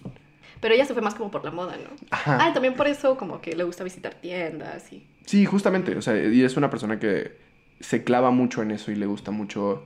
Pero 0.60 0.74
ella 0.74 0.86
se 0.86 0.94
fue 0.94 1.02
más 1.02 1.14
como 1.14 1.30
por 1.30 1.44
la 1.44 1.50
moda, 1.50 1.76
¿no? 1.76 1.90
Ajá. 2.10 2.38
Ah, 2.40 2.48
y 2.50 2.52
también 2.54 2.74
por 2.74 2.86
eso 2.86 3.16
como 3.18 3.40
que 3.42 3.54
le 3.54 3.64
gusta 3.64 3.84
visitar 3.84 4.14
tiendas 4.14 4.90
y... 4.92 5.06
Sí, 5.26 5.44
justamente, 5.44 5.94
o 5.96 6.00
sea, 6.02 6.16
y 6.16 6.42
es 6.42 6.56
una 6.56 6.70
persona 6.70 6.98
que 6.98 7.36
se 7.80 8.02
clava 8.02 8.30
mucho 8.30 8.62
en 8.62 8.70
eso 8.70 8.90
y 8.90 8.94
le 8.96 9.04
gusta 9.06 9.30
mucho 9.30 9.84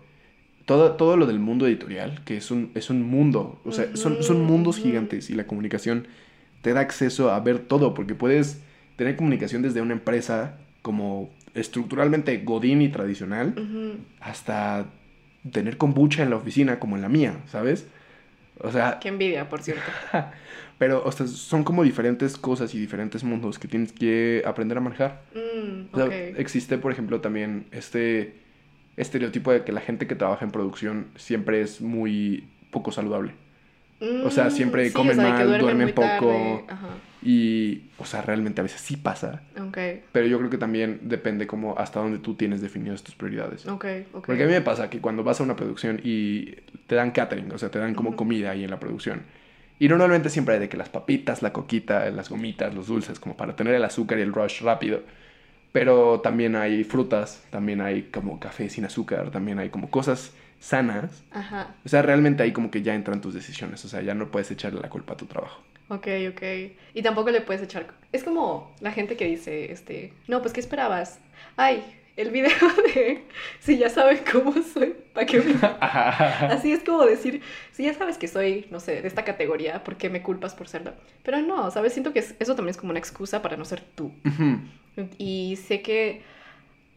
todo, 0.70 0.93
todo 0.93 1.17
lo 1.17 1.26
del 1.26 1.40
mundo 1.40 1.67
editorial, 1.67 2.20
que 2.25 2.37
es 2.37 2.52
un, 2.52 2.70
es 2.76 2.90
un 2.90 3.02
mundo, 3.02 3.61
o 3.64 3.72
sea, 3.72 3.96
son, 3.96 4.22
son 4.22 4.44
mundos 4.44 4.76
gigantes 4.76 5.28
y 5.28 5.34
la 5.34 5.44
comunicación 5.44 6.06
te 6.62 6.72
da 6.72 6.78
acceso 6.78 7.32
a 7.32 7.40
ver 7.40 7.58
todo, 7.58 7.93
porque 7.93 8.14
puedes 8.14 8.62
tener 8.95 9.16
comunicación 9.16 9.62
desde 9.62 9.80
una 9.80 9.95
empresa 9.95 10.59
como 10.83 11.28
estructuralmente 11.54 12.37
godín 12.45 12.83
y 12.83 12.88
tradicional, 12.88 13.52
hasta 14.21 14.87
tener 15.50 15.76
kombucha 15.76 16.23
en 16.23 16.30
la 16.30 16.37
oficina 16.37 16.78
como 16.78 16.95
en 16.95 17.02
la 17.02 17.09
mía, 17.09 17.38
¿sabes? 17.49 17.88
O 18.61 18.71
sea, 18.71 19.00
Qué 19.00 19.09
envidia, 19.09 19.49
por 19.49 19.62
cierto. 19.62 19.83
pero 20.78 21.02
o 21.04 21.11
sea, 21.11 21.26
son 21.26 21.64
como 21.64 21.83
diferentes 21.83 22.37
cosas 22.37 22.76
y 22.76 22.78
diferentes 22.78 23.25
mundos 23.25 23.59
que 23.59 23.66
tienes 23.66 23.90
que 23.90 24.45
aprender 24.47 24.78
a 24.78 24.83
manejar. 24.83 25.23
Mm, 25.35 25.92
O 25.92 25.97
sea, 25.97 26.16
existe, 26.37 26.78
por 26.78 26.92
ejemplo, 26.92 27.21
también 27.21 27.66
este 27.73 28.35
estereotipo 29.00 29.52
de 29.52 29.64
que 29.64 29.73
la 29.73 29.80
gente 29.80 30.07
que 30.07 30.14
trabaja 30.14 30.45
en 30.45 30.50
producción 30.50 31.09
siempre 31.16 31.61
es 31.61 31.80
muy 31.80 32.45
poco 32.71 32.92
saludable. 32.92 33.33
o 34.25 34.30
sea, 34.30 34.50
siempre 34.50 34.88
Mm, 34.88 34.92
comen 34.92 35.16
de 35.19 35.23
que 35.25 35.28
mal, 35.30 35.59
duermen 35.61 35.95
poco. 35.95 36.66
Y, 37.23 37.83
o 37.99 38.07
sea, 38.07 38.23
realmente 38.23 38.62
a 38.62 38.64
veces 38.64 38.80
sí 38.80 38.97
pasa. 38.97 39.42
Ok, 39.61 39.76
Pero 40.11 40.26
yo 40.26 40.38
creo 40.38 40.49
que 40.49 40.57
también 40.57 41.00
depende 41.02 41.47
como 41.47 41.76
hasta 41.78 42.00
dónde 42.00 42.19
tú 42.19 42.35
tienes 42.35 42.62
definidas 42.62 43.02
tus 43.02 43.14
prioridades. 43.14 43.66
Porque 44.12 44.42
a 44.42 44.47
mí 44.47 44.52
me 44.52 44.62
pasa 44.62 44.88
que 44.88 45.00
cuando 45.00 45.23
vas 45.23 45.40
a 45.40 45.42
una 45.42 45.54
producción 45.54 46.00
y 46.02 46.52
te 46.87 46.95
dan 46.95 47.11
catering, 47.11 47.52
o 47.52 47.59
sea, 47.59 47.71
te 47.71 47.78
dan 47.78 47.95
como 47.95 48.16
comida 48.16 48.52
ahí 48.52 48.64
en 48.64 48.71
la 48.71 48.80
producción. 48.80 49.23
Y 49.78 49.88
normalmente 49.88 50.30
siempre 50.30 50.54
hay 50.54 50.61
de 50.61 50.69
que 50.71 50.76
las 50.78 50.88
papitas, 50.88 51.42
la 51.42 51.52
coquita, 51.52 52.09
las 52.11 52.30
gomitas, 52.30 52.75
los 52.75 52.87
dulces, 52.87 53.19
como 53.21 53.37
para 53.37 53.54
tener 53.57 53.75
el 53.75 53.85
azúcar 53.85 54.19
y 54.19 54.23
el 54.23 54.33
rush 54.33 54.62
rápido. 54.62 55.02
Pero 55.73 56.21
también 56.21 56.57
hay 56.57 56.85
frutas, 56.85 57.43
también 57.50 57.81
hay 57.81 58.03
como 58.05 58.41
café 58.41 58.69
sin 58.69 58.85
azúcar, 58.85 59.31
también 59.31 59.59
hay 59.59 59.71
como 59.71 59.91
cosas 59.91 60.33
sanas. 60.59 61.25
Ajá, 61.31 61.75
O 61.85 61.89
sea, 61.89 62.03
realmente 62.03 62.43
ahí 62.43 62.53
como 62.53 62.71
que 62.71 62.83
ya 62.83 62.95
entran 62.95 63.21
tus 63.21 63.35
decisiones. 63.35 63.85
O 63.85 63.89
sea, 63.89 64.03
ya 64.03 64.15
no 64.15 64.31
puedes 64.31 64.50
echarle 64.50 64.81
la 64.81 64.89
culpa 64.91 65.15
a 65.15 65.17
tu 65.17 65.27
trabajo. 65.27 65.62
ok, 65.89 66.07
ok. 66.31 66.43
Y 66.95 67.03
tampoco 67.03 67.31
le 67.31 67.41
puedes 67.41 67.62
echar... 67.62 67.87
Es 68.12 68.25
como 68.25 68.75
la 68.81 68.93
gente 68.93 69.17
que 69.17 69.27
dice, 69.27 69.73
este... 69.73 70.12
No, 70.29 70.41
pues, 70.43 70.53
¿qué 70.53 70.61
esperabas? 70.61 71.21
Ay, 71.57 71.85
el 72.17 72.31
video 72.31 72.50
de... 72.95 73.25
Si 73.61 73.79
ya 73.79 73.88
saben 73.90 74.21
cómo 74.31 74.52
soy, 74.62 74.95
¿para 75.14 75.26
qué 75.26 75.40
me... 75.40 75.55
Así 75.81 76.73
es 76.73 76.83
como 76.85 77.05
decir, 77.05 77.43
si 77.73 77.85
ya 77.85 77.95
sabes 77.95 78.19
que 78.19 78.29
soy, 78.29 78.67
no 78.71 78.81
sé, 78.81 79.02
de 79.02 79.09
esta 79.09 79.25
categoría, 79.25 79.83
¿por 79.85 79.97
qué 79.97 80.11
me 80.11 80.23
culpas 80.23 80.55
por 80.55 80.69
serlo? 80.69 80.93
Pero 81.23 81.40
no, 81.43 81.71
¿sabes? 81.71 81.93
Siento 81.93 82.12
que 82.12 82.21
es- 82.21 82.35
eso 82.38 82.55
también 82.57 82.71
es 82.71 82.76
como 82.76 82.90
una 82.90 82.99
excusa 82.99 83.43
para 83.43 83.57
no 83.57 83.64
ser 83.64 83.83
tú. 83.95 84.12
Y 85.19 85.57
sé 85.57 85.83
que, 85.83 86.23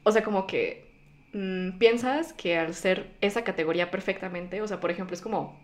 o 0.03 0.11
sea, 0.11 0.23
como 0.23 0.47
que 0.47 0.85
mm, 1.33 1.77
piensas 1.77 2.33
que 2.33 2.57
al 2.57 2.73
ser 2.73 3.11
esa 3.21 3.43
categoría 3.43 3.91
perfectamente, 3.91 4.61
o 4.61 4.67
sea, 4.67 4.79
por 4.79 4.91
ejemplo, 4.91 5.13
es 5.15 5.21
como 5.21 5.59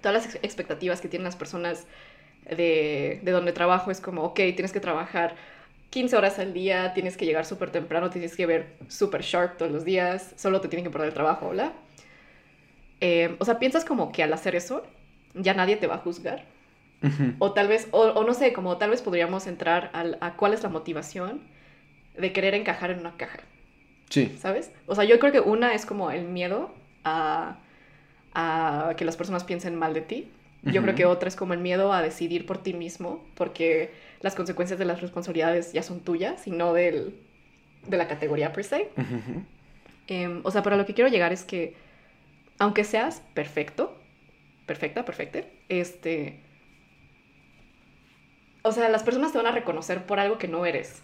todas 0.00 0.14
las 0.24 0.34
ex- 0.34 0.44
expectativas 0.44 1.00
que 1.00 1.08
tienen 1.08 1.24
las 1.24 1.36
personas 1.36 1.86
de, 2.48 3.20
de 3.22 3.32
donde 3.32 3.52
trabajo 3.52 3.90
es 3.90 4.00
como, 4.00 4.22
ok, 4.24 4.36
tienes 4.36 4.72
que 4.72 4.80
trabajar 4.80 5.36
15 5.94 6.16
horas 6.16 6.38
al 6.38 6.52
día, 6.52 6.92
tienes 6.94 7.16
que 7.16 7.24
llegar 7.26 7.44
súper 7.46 7.70
temprano, 7.70 8.10
tienes 8.10 8.36
que 8.36 8.46
ver 8.46 8.62
súper 8.88 9.22
sharp 9.22 9.56
todos 9.58 9.72
los 9.72 9.84
días, 9.84 10.34
solo 10.36 10.60
te 10.60 10.68
tienen 10.68 10.84
que 10.84 10.90
poner 10.90 11.08
el 11.08 11.14
trabajo, 11.14 11.48
¿hola? 11.48 11.72
Eh, 13.00 13.36
o 13.38 13.44
sea, 13.44 13.58
piensas 13.58 13.84
como 13.84 14.12
que 14.12 14.22
al 14.22 14.32
hacer 14.32 14.54
eso 14.56 14.82
ya 15.34 15.54
nadie 15.54 15.76
te 15.76 15.86
va 15.86 15.96
a 15.96 15.98
juzgar. 15.98 16.44
O 17.38 17.52
tal 17.52 17.68
vez, 17.68 17.88
o, 17.92 18.02
o 18.02 18.24
no 18.24 18.34
sé, 18.34 18.52
como 18.52 18.78
tal 18.78 18.90
vez 18.90 19.02
podríamos 19.02 19.46
entrar 19.46 19.90
al- 19.92 20.18
a 20.20 20.36
cuál 20.36 20.54
es 20.54 20.62
la 20.62 20.68
motivación 20.70 21.42
de 22.16 22.32
querer 22.32 22.54
encajar 22.54 22.90
en 22.90 23.00
una 23.00 23.16
caja, 23.16 23.40
Sí, 24.08 24.38
¿sabes? 24.38 24.72
O 24.86 24.94
sea, 24.94 25.04
yo 25.04 25.18
creo 25.18 25.32
que 25.32 25.40
una 25.40 25.74
es 25.74 25.86
como 25.86 26.10
el 26.10 26.24
miedo 26.28 26.70
a, 27.04 27.58
a 28.34 28.94
que 28.96 29.04
las 29.04 29.16
personas 29.16 29.44
piensen 29.44 29.76
mal 29.76 29.94
de 29.94 30.02
ti. 30.02 30.30
Yo 30.72 30.82
creo 30.82 30.94
que 30.94 31.04
otra 31.04 31.28
es 31.28 31.36
como 31.36 31.52
el 31.52 31.60
miedo 31.60 31.92
a 31.92 32.00
decidir 32.02 32.46
por 32.46 32.58
ti 32.58 32.72
mismo, 32.72 33.24
porque 33.34 33.90
las 34.20 34.34
consecuencias 34.34 34.78
de 34.78 34.84
las 34.86 35.00
responsabilidades 35.02 35.72
ya 35.72 35.82
son 35.82 36.00
tuyas 36.00 36.46
y 36.46 36.50
no 36.50 36.72
del, 36.72 37.14
de 37.86 37.96
la 37.98 38.08
categoría 38.08 38.52
per 38.52 38.64
se. 38.64 38.88
Em, 40.06 40.40
o 40.42 40.50
sea, 40.50 40.62
pero 40.62 40.74
a 40.76 40.78
lo 40.78 40.86
que 40.86 40.94
quiero 40.94 41.10
llegar 41.10 41.32
es 41.32 41.44
que, 41.44 41.74
aunque 42.58 42.84
seas 42.84 43.22
perfecto, 43.34 43.98
perfecta, 44.66 45.04
perfecta, 45.04 45.40
este. 45.68 46.40
O 48.62 48.72
sea, 48.72 48.88
las 48.88 49.02
personas 49.02 49.32
te 49.32 49.38
van 49.38 49.46
a 49.46 49.52
reconocer 49.52 50.04
por 50.06 50.18
algo 50.18 50.38
que 50.38 50.48
no 50.48 50.64
eres. 50.64 51.02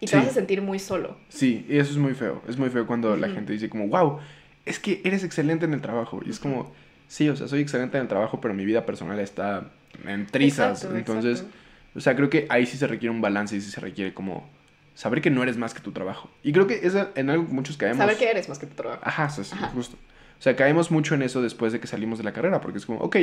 Y 0.00 0.06
te 0.06 0.08
Sí. 0.12 0.16
vas 0.16 0.26
a 0.28 0.32
sentir 0.32 0.60
muy 0.60 0.78
solo. 0.78 1.16
Sí, 1.28 1.64
y 1.68 1.78
eso 1.78 1.90
es 1.92 1.96
muy 1.96 2.12
feo. 2.14 2.42
Es 2.46 2.58
muy 2.58 2.68
feo 2.68 2.86
cuando 2.86 3.16
la 3.16 3.28
gente 3.28 3.52
dice 3.54 3.70
como, 3.70 3.88
wow, 3.88 4.18
es 4.66 4.78
que 4.78 5.00
eres 5.04 5.24
excelente 5.24 5.64
en 5.64 5.72
el 5.72 5.80
trabajo. 5.80 6.20
Y 6.26 6.30
es 6.30 6.38
como, 6.38 6.74
sí, 7.08 7.28
o 7.28 7.36
sea, 7.36 7.48
soy 7.48 7.60
excelente 7.60 7.96
en 7.96 8.02
el 8.02 8.08
trabajo, 8.08 8.40
pero 8.40 8.54
mi 8.54 8.64
vida 8.64 8.84
personal 8.86 9.18
está 9.20 9.64
en 10.06 10.26
trizas. 10.26 10.78
Exacto, 10.82 10.96
Entonces, 10.96 11.40
exacto. 11.40 11.58
o 11.96 12.00
sea, 12.00 12.16
creo 12.16 12.30
que 12.30 12.46
ahí 12.48 12.66
sí 12.66 12.76
se 12.76 12.86
requiere 12.86 13.10
un 13.14 13.20
balance 13.20 13.56
y 13.56 13.60
sí 13.60 13.70
se 13.70 13.80
requiere 13.80 14.14
como 14.14 14.48
saber 14.94 15.20
que 15.20 15.30
no 15.30 15.42
eres 15.42 15.56
más 15.56 15.74
que 15.74 15.80
tu 15.80 15.92
trabajo. 15.92 16.30
Y 16.42 16.52
creo 16.52 16.66
que 16.66 16.80
es 16.86 16.94
en 17.14 17.30
algo 17.30 17.46
que 17.46 17.52
muchos 17.52 17.76
caemos. 17.76 17.98
Saber 17.98 18.16
que 18.16 18.30
eres 18.30 18.48
más 18.48 18.58
que 18.58 18.66
tu 18.66 18.74
trabajo. 18.74 19.00
Ajá, 19.04 19.28
sí, 19.28 19.42
Ajá. 19.52 19.68
justo. 19.68 19.96
O 20.38 20.42
sea, 20.44 20.56
caemos 20.56 20.90
mucho 20.90 21.14
en 21.14 21.22
eso 21.22 21.40
después 21.42 21.72
de 21.72 21.80
que 21.80 21.86
salimos 21.86 22.18
de 22.18 22.24
la 22.24 22.32
carrera, 22.32 22.60
porque 22.60 22.78
es 22.78 22.86
como, 22.86 22.98
ok, 23.00 23.16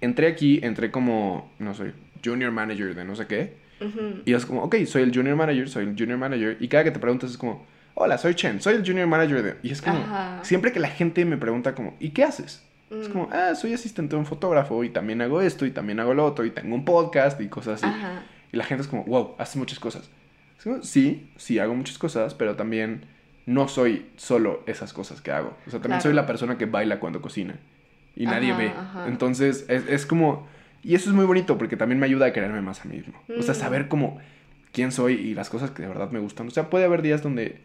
entré 0.00 0.26
aquí, 0.26 0.60
entré 0.62 0.90
como, 0.90 1.52
no 1.58 1.74
sé, 1.74 1.92
junior 2.24 2.50
manager 2.50 2.94
de 2.94 3.04
no 3.04 3.14
sé 3.14 3.26
qué. 3.26 3.54
Y 4.24 4.32
es 4.32 4.46
como, 4.46 4.62
ok, 4.62 4.76
soy 4.86 5.02
el 5.02 5.12
junior 5.12 5.34
manager, 5.36 5.68
soy 5.68 5.84
el 5.84 5.96
junior 5.98 6.16
manager. 6.16 6.56
Y 6.60 6.68
cada 6.68 6.84
que 6.84 6.92
te 6.92 7.00
preguntas 7.00 7.32
es 7.32 7.36
como, 7.36 7.66
hola, 7.94 8.16
soy 8.16 8.34
Chen, 8.36 8.60
soy 8.62 8.74
el 8.76 8.86
junior 8.86 9.08
manager 9.08 9.42
de... 9.42 9.56
Y 9.64 9.72
es 9.72 9.82
como, 9.82 9.98
Ajá. 9.98 10.38
siempre 10.44 10.70
que 10.70 10.78
la 10.78 10.88
gente 10.88 11.24
me 11.24 11.36
pregunta 11.36 11.74
como, 11.74 11.96
¿y 11.98 12.10
qué 12.10 12.22
haces? 12.22 12.62
Es 13.00 13.08
Mm. 13.08 13.12
como, 13.12 13.28
ah, 13.32 13.54
soy 13.54 13.72
asistente 13.72 14.14
de 14.14 14.20
un 14.20 14.26
fotógrafo 14.26 14.84
y 14.84 14.90
también 14.90 15.20
hago 15.22 15.40
esto 15.40 15.64
y 15.66 15.70
también 15.70 15.98
hago 16.00 16.14
lo 16.14 16.24
otro 16.26 16.44
y 16.44 16.50
tengo 16.50 16.74
un 16.74 16.84
podcast 16.84 17.40
y 17.40 17.48
cosas 17.48 17.82
así. 17.82 17.92
Ajá. 17.94 18.22
Y 18.52 18.56
la 18.56 18.64
gente 18.64 18.82
es 18.82 18.88
como, 18.88 19.04
wow, 19.04 19.34
haces 19.38 19.56
muchas 19.56 19.78
cosas. 19.78 20.10
Como, 20.62 20.82
sí, 20.82 21.30
sí, 21.36 21.58
hago 21.58 21.74
muchas 21.74 21.98
cosas, 21.98 22.34
pero 22.34 22.54
también 22.54 23.06
no 23.46 23.66
soy 23.66 24.06
solo 24.16 24.62
esas 24.66 24.92
cosas 24.92 25.20
que 25.20 25.32
hago. 25.32 25.56
O 25.66 25.70
sea, 25.70 25.80
también 25.80 25.98
Claro. 25.98 26.02
soy 26.02 26.12
la 26.12 26.26
persona 26.26 26.58
que 26.58 26.66
baila 26.66 27.00
cuando 27.00 27.20
cocina 27.22 27.56
y 28.14 28.26
nadie 28.26 28.50
Ajá, 28.52 28.58
ve. 28.60 28.68
ajá. 28.68 29.08
Entonces, 29.08 29.64
es, 29.68 29.88
es 29.88 30.06
como... 30.06 30.46
Y 30.84 30.94
eso 30.96 31.08
es 31.10 31.14
muy 31.16 31.24
bonito 31.24 31.58
porque 31.58 31.76
también 31.76 31.98
me 32.00 32.06
ayuda 32.06 32.26
a 32.26 32.32
quererme 32.32 32.60
más 32.60 32.82
a 32.82 32.84
mí 32.84 32.96
mismo. 32.96 33.14
O 33.38 33.42
sea, 33.42 33.54
Mm. 33.54 33.56
saber 33.56 33.88
como 33.88 34.18
quién 34.72 34.92
soy 34.92 35.14
y 35.14 35.34
las 35.34 35.48
cosas 35.48 35.70
que 35.70 35.82
de 35.82 35.88
verdad 35.88 36.10
me 36.10 36.18
gustan. 36.18 36.46
O 36.48 36.50
sea, 36.50 36.68
puede 36.70 36.84
haber 36.84 37.02
días 37.02 37.22
donde 37.22 37.60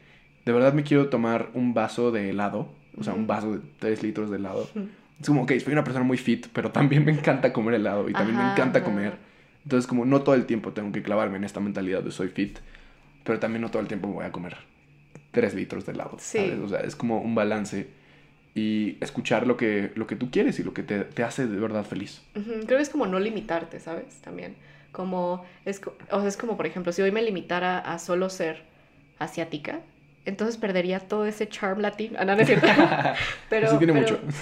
de 0.46 0.51
verdad 0.53 0.74
me 0.74 0.84
quiero 0.84 1.10
tomar 1.10 1.50
un 1.53 1.74
vaso 1.74 2.12
de 2.12 2.29
helado. 2.29 2.69
O 2.98 3.03
sea, 3.03 3.13
un 3.13 3.22
Ujú. 3.22 3.27
vaso 3.27 3.53
de 3.53 3.60
3 3.79 4.01
litros 4.03 4.29
de 4.31 4.38
helado. 4.38 4.67
Ujú. 4.75 4.88
Es 5.20 5.28
como, 5.28 5.44
ok, 5.44 5.54
soy 5.64 5.74
una 5.74 5.84
persona 5.84 6.06
muy 6.06 6.18
fit, 6.18 6.48
pero 6.54 6.72
también 6.72 7.04
me 7.06 7.12
encanta 7.12 7.52
comer 7.54 7.76
helado 7.76 8.10
y 8.10 8.14
también 8.14 8.38
me 8.38 8.44
Ajá, 8.44 8.54
encanta 8.54 8.80
ajá. 8.80 8.86
comer. 8.86 9.18
Entonces, 9.64 9.88
como 9.88 10.06
no 10.06 10.22
todo 10.22 10.36
el 10.36 10.46
tiempo 10.46 10.72
tengo 10.74 10.92
que 10.92 11.02
clavarme 11.02 11.38
en 11.38 11.44
esta 11.44 11.60
mentalidad 11.60 12.02
de 12.04 12.12
soy 12.12 12.30
fit, 12.30 12.60
pero 13.24 13.40
también 13.40 13.62
no 13.62 13.70
todo 13.70 13.82
el 13.82 13.88
tiempo 13.88 14.08
me 14.08 14.14
voy 14.16 14.26
a 14.26 14.32
comer 14.32 14.56
3 15.32 15.56
litros 15.56 15.86
de 15.86 15.92
helado. 15.94 16.18
Sí. 16.20 16.38
¿sabes? 16.38 16.60
O 16.60 16.70
sea, 16.70 16.80
es 16.80 16.96
como 16.96 17.20
un 17.20 17.36
balance 17.36 17.88
y 18.56 18.98
escuchar 19.02 19.46
lo 19.46 19.58
que, 19.58 19.92
lo 19.96 20.08
que 20.08 20.16
tú 20.16 20.32
quieres 20.32 20.60
y 20.60 20.64
lo 20.64 20.74
que 20.74 20.84
te, 20.84 21.00
te 21.02 21.24
hace 21.24 21.48
de 21.48 21.60
verdad 21.60 21.84
feliz. 21.84 22.22
Creo 22.34 22.66
que 22.66 22.82
es 22.82 22.90
como 22.90 23.06
no 23.06 23.20
limitarte, 23.20 23.80
¿sabes? 23.80 24.22
También. 24.22 24.56
Como, 24.92 25.44
es, 25.66 25.82
o 26.12 26.20
sea, 26.20 26.28
es 26.28 26.38
como, 26.38 26.58
por 26.58 26.66
ejemplo, 26.66 26.92
si 26.92 27.02
hoy 27.02 27.12
me 27.12 27.22
limitara 27.22 27.78
a 27.80 28.00
solo 28.00 28.30
ser 28.30 28.64
asiática, 29.20 29.82
entonces 30.27 30.57
perdería 30.57 31.00
todo 31.00 31.25
ese 31.25 31.48
charm 31.50 31.79
latino. 31.79 32.17
Ah, 32.19 32.25
no, 32.25 32.36
no 32.36 32.41
es 32.41 32.48
cierto. 32.48 32.67
pero, 33.50 33.67
Eso 33.67 33.77
tiene 33.77 33.93
pero- 33.93 34.17
mucho. 34.17 34.19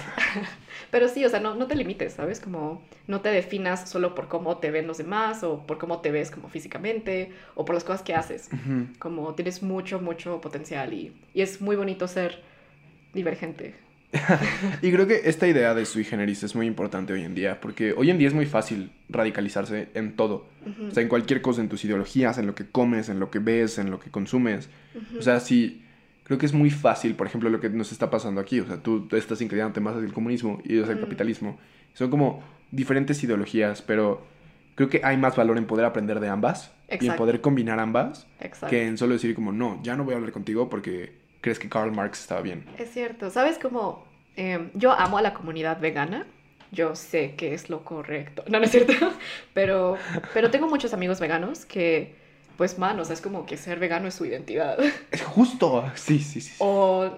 Pero 0.92 1.10
sí, 1.10 1.26
o 1.26 1.30
sea, 1.30 1.42
no, 1.42 1.56
no 1.56 1.68
te 1.68 1.76
limites, 1.76 2.14
¿sabes? 2.14 2.40
Como 2.40 2.82
no 3.08 3.20
te 3.20 3.28
definas 3.30 3.90
solo 3.90 4.16
por 4.16 4.30
cómo 4.30 4.60
te 4.60 4.72
ven 4.72 4.88
los 4.88 4.98
demás 4.98 5.44
o 5.44 5.66
por 5.66 5.78
cómo 5.78 6.00
te 6.00 6.10
ves 6.12 6.32
como 6.32 6.48
físicamente 6.48 7.34
o 7.56 7.66
por 7.66 7.76
las 7.76 7.84
cosas 7.84 8.02
que 8.02 8.14
haces. 8.14 8.50
Como 9.00 9.34
tienes 9.36 9.62
mucho, 9.62 10.00
mucho 10.00 10.40
potencial 10.40 10.94
y, 10.94 11.14
y 11.34 11.42
es 11.42 11.60
muy 11.60 11.76
bonito 11.76 12.08
ser 12.08 12.40
divergente. 13.14 13.76
Y 14.82 14.92
creo 14.92 15.08
que 15.08 15.22
esta 15.26 15.48
idea 15.48 15.74
de 15.74 15.86
sui 15.86 16.04
generis 16.04 16.44
es 16.44 16.56
muy 16.56 16.68
importante 16.68 17.14
hoy 17.14 17.24
en 17.24 17.36
día, 17.36 17.60
porque 17.62 17.94
hoy 17.98 18.10
en 18.10 18.18
día 18.18 18.28
es 18.28 18.34
muy 18.34 18.46
fácil 18.46 18.92
radicalizarse 19.10 19.90
en 19.94 20.16
todo. 20.16 20.48
Ujú, 20.66 20.88
O 20.88 20.92
sea, 20.92 21.04
en 21.04 21.10
cualquier 21.10 21.42
cosa, 21.42 21.62
en 21.62 21.70
tus 21.70 21.84
ideologías, 21.86 22.38
en 22.38 22.48
lo 22.48 22.56
que 22.56 22.66
comes, 22.66 23.10
en 23.10 23.20
lo 23.20 23.30
que 23.32 23.40
ves, 23.40 23.78
en 23.78 23.92
lo 23.92 24.00
que 24.00 24.10
consumes. 24.12 24.70
ujú. 24.96 25.20
O 25.20 25.22
sea, 25.22 25.40
sí, 25.40 25.84
creo 26.24 26.38
que 26.38 26.46
es 26.46 26.54
muy 26.54 26.70
fácil, 26.72 27.16
por 27.16 27.28
ejemplo, 27.28 27.50
lo 27.50 27.60
que 27.60 27.70
nos 27.70 27.92
está 27.92 28.10
pasando 28.10 28.42
aquí. 28.42 28.60
O 28.60 28.68
sea, 28.68 28.78
tú 28.78 29.08
estás 29.12 29.42
inclinándote 29.42 29.80
más 29.82 29.96
hacia 29.96 30.06
el 30.08 30.14
comunismo 30.14 30.62
y 30.64 30.80
hacia 30.82 30.94
el 30.94 31.00
capitalismo. 31.00 31.58
Son 31.94 32.10
como 32.10 32.44
diferentes 32.72 33.24
ideologías, 33.24 33.82
pero 33.82 34.26
creo 34.76 34.90
que 34.90 35.02
hay 35.04 35.18
más 35.18 35.36
valor 35.36 35.58
en 35.58 35.66
poder 35.66 35.86
aprender 35.86 36.20
de 36.20 36.28
ambas 36.28 36.72
y 36.90 36.94
en 36.94 36.96
Exacto. 37.02 37.18
poder 37.24 37.42
combinar 37.42 37.80
ambas 37.80 38.28
Exacto. 38.40 38.68
que 38.68 38.86
en 38.86 38.98
solo 38.98 39.14
decir 39.14 39.34
como, 39.34 39.52
no, 39.52 39.80
ya 39.84 39.96
no 39.96 40.04
voy 40.04 40.14
a 40.14 40.18
hablar 40.18 40.32
contigo 40.34 40.70
porque 40.70 41.14
crees 41.42 41.60
que 41.60 41.70
Karl 41.70 41.92
Marx 41.92 42.22
estaba 42.22 42.42
bien. 42.42 42.66
Es 42.78 42.92
cierto, 42.92 43.30
¿sabes 43.30 43.58
cómo? 43.60 44.05
Em, 44.36 44.70
yo 44.74 44.92
amo 44.92 45.18
a 45.18 45.22
la 45.22 45.34
comunidad 45.34 45.80
vegana, 45.80 46.28
yo 46.72 46.96
sé 46.96 47.36
que 47.36 47.54
es 47.54 47.70
lo 47.70 47.84
correcto, 47.86 48.44
no, 48.48 48.60
no 48.60 48.66
es 48.66 48.72
cierto, 48.72 48.94
pero, 49.54 49.98
pero 50.34 50.52
tengo 50.52 50.68
muchos 50.68 50.94
amigos 50.94 51.20
veganos 51.20 51.66
que, 51.66 52.16
pues, 52.58 52.78
man, 52.78 53.00
o 53.00 53.06
sea, 53.06 53.14
es 53.14 53.22
como 53.22 53.46
que 53.46 53.58
ser 53.58 53.80
vegano 53.80 54.08
es 54.08 54.16
su 54.16 54.26
identidad. 54.26 54.78
Es 55.12 55.22
justo. 55.24 55.86
Sí, 55.96 56.20
sí, 56.20 56.42
sí. 56.42 56.54
O, 56.60 57.10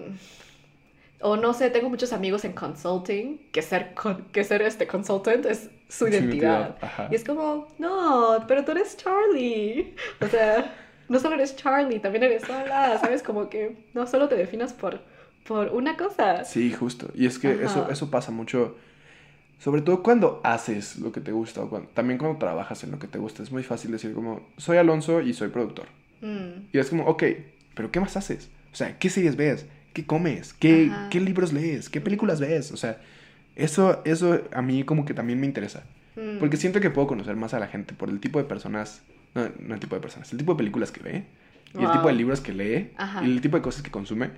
o 1.20 1.36
no 1.36 1.52
sé, 1.52 1.70
tengo 1.70 1.88
muchos 1.88 2.12
amigos 2.12 2.44
en 2.44 2.52
consulting 2.52 3.38
que 3.50 3.62
ser, 3.62 3.92
con- 3.94 4.26
que 4.26 4.44
ser 4.44 4.62
este 4.62 4.86
consultant 4.86 5.46
es 5.46 5.70
su 5.88 6.06
Su 6.06 6.08
identidad. 6.08 6.76
Y 7.10 7.16
es 7.16 7.24
como, 7.24 7.66
no, 7.78 8.44
pero 8.46 8.64
tú 8.64 8.72
eres 8.72 8.96
Charlie. 8.96 9.94
O 10.20 10.26
sea, 10.28 10.72
no 11.08 11.18
solo 11.18 11.34
eres 11.34 11.56
Charlie, 11.56 11.98
también 11.98 12.22
eres 12.24 12.42
sola, 12.42 12.98
¿sabes? 13.00 13.22
Como 13.22 13.48
que 13.48 13.76
no 13.94 14.06
solo 14.06 14.28
te 14.28 14.36
definas 14.36 14.72
por, 14.72 15.00
por 15.48 15.68
una 15.70 15.96
cosa. 15.96 16.44
Sí, 16.44 16.72
justo. 16.72 17.10
Y 17.14 17.26
es 17.26 17.38
que 17.38 17.48
Ajá. 17.48 17.64
eso, 17.64 17.90
eso 17.90 18.10
pasa 18.10 18.30
mucho, 18.30 18.76
sobre 19.58 19.80
todo 19.82 20.02
cuando 20.02 20.40
haces 20.44 20.98
lo 20.98 21.10
que 21.10 21.20
te 21.20 21.32
gusta 21.32 21.62
o 21.62 21.68
cuando- 21.70 21.88
también 21.90 22.18
cuando 22.18 22.38
trabajas 22.38 22.84
en 22.84 22.90
lo 22.92 22.98
que 22.98 23.06
te 23.08 23.18
gusta. 23.18 23.42
Es 23.42 23.50
muy 23.50 23.62
fácil 23.64 23.90
decir 23.90 24.12
como, 24.12 24.46
soy 24.58 24.76
Alonso 24.76 25.20
y 25.22 25.32
soy 25.32 25.48
productor. 25.48 25.86
Mm, 26.20 26.68
Y 26.72 26.78
es 26.78 26.90
como, 26.90 27.04
ok, 27.06 27.22
pero 27.74 27.90
¿qué 27.90 27.98
más 27.98 28.16
haces? 28.16 28.50
O 28.72 28.76
sea, 28.76 28.98
¿qué 28.98 29.08
series 29.10 29.36
ves? 29.36 29.66
¿Qué 29.94 30.04
comes? 30.04 30.52
¿Qué, 30.52 30.92
qué 31.10 31.18
libros 31.20 31.52
lees? 31.52 31.88
¿Qué 31.88 32.00
películas 32.00 32.38
ves? 32.40 32.70
O 32.70 32.76
sea, 32.76 33.00
eso, 33.56 34.02
eso 34.04 34.40
a 34.52 34.62
mí 34.62 34.84
como 34.84 35.04
que 35.04 35.14
también 35.14 35.40
me 35.40 35.46
interesa. 35.46 35.82
mm. 36.14 36.38
Porque 36.38 36.56
siento 36.56 36.80
que 36.80 36.90
puedo 36.90 37.08
conocer 37.08 37.34
más 37.36 37.54
a 37.54 37.58
la 37.58 37.66
gente 37.68 37.94
por 37.94 38.10
el 38.10 38.20
tipo 38.20 38.38
de 38.38 38.44
personas, 38.44 39.02
no, 39.34 39.48
no 39.60 39.74
el 39.74 39.80
tipo 39.80 39.94
de 39.96 40.00
personas, 40.02 40.30
el 40.32 40.38
tipo 40.38 40.52
de 40.52 40.58
películas 40.58 40.92
que 40.92 41.00
ve 41.02 41.24
y 41.74 41.78
el 41.78 41.84
Wow. 41.84 41.92
tipo 41.92 42.08
de 42.08 42.14
libros 42.14 42.40
que 42.40 42.52
lee 42.52 42.90
Ajá. 42.96 43.24
y 43.24 43.30
el 43.30 43.40
tipo 43.40 43.56
de 43.56 43.62
cosas 43.62 43.82
que 43.82 43.90
consume 43.90 44.30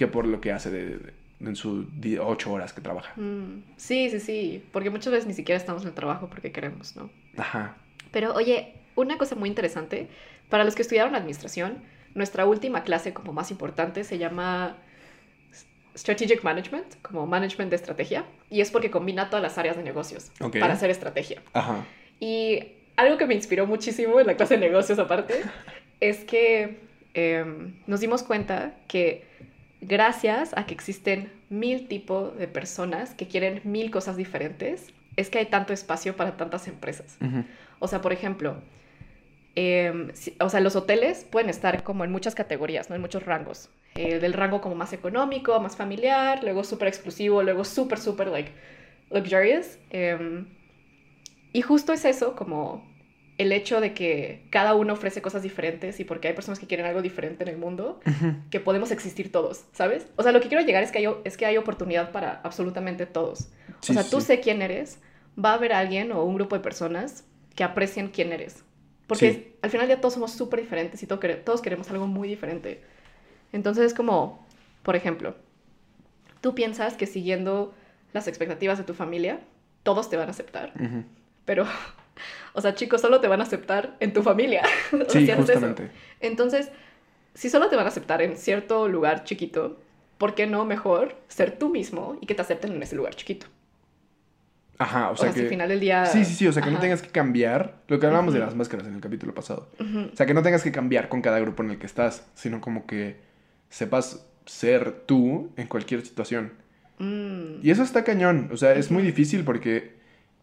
que 0.00 0.06
por 0.08 0.26
lo 0.26 0.40
que 0.40 0.50
hace 0.50 0.70
de, 0.70 0.84
de- 0.98 1.12
en 1.40 1.54
sus 1.56 1.86
ocho 2.20 2.52
horas 2.52 2.72
que 2.72 2.80
trabaja. 2.80 3.12
Mm, 3.20 3.62
Sí, 3.76 4.08
sí, 4.10 4.18
sí, 4.18 4.64
porque 4.72 4.88
muchas 4.90 5.12
veces 5.12 5.26
ni 5.26 5.34
siquiera 5.34 5.58
estamos 5.58 5.82
en 5.82 5.88
el 5.88 5.94
trabajo 5.94 6.28
porque 6.28 6.52
queremos, 6.52 6.96
¿no? 6.96 7.10
Ajá. 7.36 7.76
Pero 8.10 8.34
oye, 8.34 8.72
una 8.96 9.18
cosa 9.18 9.34
muy 9.36 9.48
interesante, 9.50 10.08
para 10.48 10.64
los 10.64 10.74
que 10.74 10.80
estudiaron 10.82 11.14
administración, 11.14 11.78
nuestra 12.14 12.46
última 12.46 12.82
clase 12.82 13.12
como 13.12 13.32
más 13.34 13.50
importante 13.50 14.02
se 14.04 14.16
llama 14.18 14.76
Strategic 15.96 16.42
Management, 16.44 16.86
como 17.02 17.26
management 17.26 17.70
de 17.70 17.76
estrategia, 17.76 18.24
y 18.50 18.60
es 18.62 18.70
porque 18.70 18.90
combina 18.90 19.28
todas 19.28 19.42
las 19.42 19.58
áreas 19.58 19.76
de 19.76 19.82
negocios 19.82 20.30
para 20.60 20.72
hacer 20.74 20.88
estrategia. 20.90 21.42
Ajá. 21.52 21.84
Y 22.20 22.72
algo 22.96 23.18
que 23.18 23.26
me 23.26 23.34
inspiró 23.34 23.66
muchísimo 23.66 24.18
en 24.20 24.26
la 24.26 24.36
clase 24.36 24.54
de 24.54 24.60
negocios 24.60 24.98
aparte, 24.98 25.34
es 26.00 26.24
que 26.24 26.78
em, 27.14 27.74
nos 27.86 28.00
dimos 28.00 28.22
cuenta 28.22 28.74
que 28.88 29.24
gracias 29.80 30.56
a 30.56 30.66
que 30.66 30.74
existen 30.74 31.32
mil 31.48 31.88
tipos 31.88 32.36
de 32.38 32.46
personas 32.48 33.14
que 33.14 33.26
quieren 33.26 33.60
mil 33.64 33.90
cosas 33.90 34.16
diferentes, 34.16 34.88
es 35.16 35.30
que 35.30 35.38
hay 35.38 35.46
tanto 35.46 35.72
espacio 35.72 36.16
para 36.16 36.36
tantas 36.36 36.68
empresas. 36.68 37.16
O 37.78 37.88
sea, 37.88 38.00
por 38.00 38.12
ejemplo, 38.12 38.56
em, 39.54 40.10
si- 40.14 40.36
o 40.40 40.48
sea, 40.48 40.60
los 40.60 40.76
hoteles 40.76 41.24
pueden 41.24 41.50
estar 41.50 41.82
como 41.82 42.04
en 42.04 42.12
muchas 42.12 42.34
categorías, 42.34 42.88
¿no? 42.88 42.94
En 42.96 43.00
muchos 43.02 43.24
rangos. 43.24 43.68
Eh, 43.96 44.20
del 44.20 44.32
rango 44.34 44.60
como 44.60 44.76
más 44.76 44.92
económico, 44.92 45.58
más 45.60 45.76
familiar, 45.76 46.44
luego 46.44 46.62
súper 46.62 46.86
exclusivo, 46.88 47.42
luego 47.42 47.64
súper, 47.64 47.98
súper, 47.98 48.28
like, 48.28 48.52
luxurious. 49.10 49.78
em, 49.90 50.46
Y 51.52 51.62
justo 51.62 51.92
es 51.92 52.04
eso, 52.04 52.36
como 52.36 52.88
el 53.40 53.52
hecho 53.52 53.80
de 53.80 53.94
que 53.94 54.46
cada 54.50 54.74
uno 54.74 54.92
ofrece 54.92 55.22
cosas 55.22 55.42
diferentes 55.42 55.98
y 55.98 56.04
porque 56.04 56.28
hay 56.28 56.34
personas 56.34 56.58
que 56.58 56.66
quieren 56.66 56.84
algo 56.84 57.00
diferente 57.00 57.42
en 57.42 57.48
el 57.48 57.56
mundo, 57.56 57.98
que 58.50 58.60
podemos 58.60 58.90
existir 58.90 59.32
todos, 59.32 59.64
¿sabes? 59.72 60.06
O 60.16 60.22
sea, 60.22 60.32
lo 60.32 60.42
que 60.42 60.48
quiero 60.48 60.62
llegar 60.62 60.82
es 60.82 60.92
que 60.92 60.98
hay, 60.98 61.08
es 61.24 61.38
que 61.38 61.46
hay 61.46 61.56
oportunidad 61.56 62.12
para 62.12 62.42
absolutamente 62.44 63.06
todos. 63.06 63.48
o 63.88 63.92
sea, 63.94 64.04
tú 64.04 64.20
sé 64.20 64.40
quién 64.40 64.60
eres, 64.60 64.98
va 65.42 65.52
a 65.52 65.54
haber 65.54 65.72
alguien 65.72 66.12
o 66.12 66.22
un 66.22 66.34
grupo 66.34 66.54
de 66.54 66.60
personas 66.60 67.24
que 67.54 67.64
aprecien 67.64 68.08
quién 68.08 68.30
eres. 68.32 68.62
Porque 69.06 69.56
al 69.62 69.70
final 69.70 69.88
ya 69.88 70.00
todos 70.00 70.14
somos 70.14 70.32
súper 70.32 70.60
diferentes 70.60 71.02
y 71.02 71.06
todos 71.06 71.62
queremos 71.62 71.90
algo 71.90 72.06
muy 72.06 72.28
diferente. 72.28 72.82
Entonces 73.54 73.86
es 73.86 73.94
como, 73.94 74.46
por 74.82 74.96
ejemplo, 74.96 75.34
tú 76.42 76.54
piensas 76.54 76.94
que 76.94 77.06
siguiendo 77.06 77.72
las 78.12 78.28
expectativas 78.28 78.76
de 78.76 78.84
tu 78.84 78.92
familia, 78.92 79.40
todos 79.82 80.10
te 80.10 80.18
van 80.18 80.28
a 80.28 80.32
aceptar. 80.32 80.74
Pero 81.46 81.64
o 82.54 82.60
sea, 82.60 82.74
chicos, 82.74 83.00
solo 83.00 83.20
te 83.20 83.28
van 83.28 83.40
a 83.40 83.44
aceptar 83.44 83.96
en 84.00 84.12
tu 84.12 84.22
familia. 84.22 84.62
Sí, 85.08 85.30
justamente. 85.30 85.90
Entonces, 86.20 86.70
si 87.34 87.48
solo 87.48 87.68
te 87.68 87.76
van 87.76 87.86
a 87.86 87.88
aceptar 87.88 88.22
en 88.22 88.36
cierto 88.36 88.88
lugar 88.88 89.24
chiquito, 89.24 89.78
¿por 90.18 90.34
qué 90.34 90.46
no 90.46 90.64
mejor 90.64 91.16
ser 91.28 91.58
tú 91.58 91.68
mismo 91.68 92.18
y 92.20 92.26
que 92.26 92.34
te 92.34 92.42
acepten 92.42 92.72
en 92.72 92.82
ese 92.82 92.96
lugar 92.96 93.14
chiquito? 93.14 93.46
Ajá, 94.78 95.10
o 95.10 95.16
sea, 95.16 95.30
que... 95.30 95.42
al 95.42 95.48
final 95.48 95.68
del 95.68 95.78
día... 95.78 96.06
Sí, 96.06 96.24
sí, 96.24 96.34
sí, 96.34 96.48
o 96.48 96.52
sea, 96.52 96.62
que 96.62 96.70
no 96.70 96.78
tengas 96.78 97.02
que 97.02 97.10
cambiar, 97.10 97.82
lo 97.86 98.00
que 98.00 98.06
hablábamos 98.06 98.32
de 98.32 98.40
las 98.40 98.54
máscaras 98.54 98.86
en 98.86 98.94
el 98.94 99.00
capítulo 99.02 99.34
pasado. 99.34 99.68
O 99.78 100.16
sea, 100.16 100.24
que 100.24 100.32
no 100.32 100.42
tengas 100.42 100.62
que 100.62 100.72
cambiar 100.72 101.10
con 101.10 101.20
cada 101.20 101.38
grupo 101.38 101.62
en 101.62 101.72
el 101.72 101.78
que 101.78 101.84
estás, 101.84 102.26
sino 102.34 102.62
como 102.62 102.86
que 102.86 103.20
sepas 103.68 104.26
ser 104.46 105.02
tú 105.04 105.52
en 105.58 105.66
cualquier 105.66 106.00
situación. 106.00 106.54
Mm. 106.98 107.60
Y 107.62 107.70
eso 107.70 107.82
está 107.82 108.04
cañón, 108.04 108.48
o 108.52 108.56
sea, 108.56 108.72
es 108.72 108.90
muy 108.90 109.02
difícil 109.02 109.44
porque, 109.44 109.96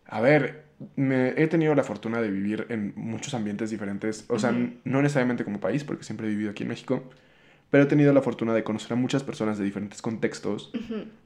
a 0.05 0.21
ver, 0.21 0.66
me, 0.95 1.29
he 1.41 1.47
tenido 1.47 1.73
la 1.75 1.83
fortuna 1.83 2.21
de 2.21 2.29
vivir 2.29 2.67
en 2.69 2.93
muchos 2.95 3.33
ambientes 3.33 3.69
diferentes, 3.69 4.25
o 4.27 4.39
sea, 4.39 4.51
no 4.51 5.01
necesariamente 5.01 5.43
como 5.43 5.59
país, 5.59 5.83
porque 5.83 6.03
siempre 6.03 6.27
he 6.27 6.29
vivido 6.29 6.51
aquí 6.51 6.63
en 6.63 6.69
México, 6.69 7.03
pero 7.69 7.83
he 7.83 7.87
tenido 7.87 8.13
la 8.13 8.21
fortuna 8.21 8.53
de 8.53 8.63
conocer 8.63 8.93
a 8.93 8.95
muchas 8.95 9.23
personas 9.23 9.57
de 9.57 9.65
diferentes 9.65 10.01
contextos, 10.01 10.71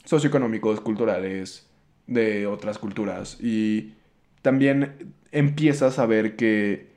socioeconómicos, 0.05 0.81
culturales, 0.81 1.67
de 2.08 2.48
otras 2.48 2.77
culturas, 2.77 3.38
y 3.41 3.93
también 4.41 5.13
empiezas 5.31 6.00
a 6.00 6.05
ver 6.05 6.36
que 6.36 6.91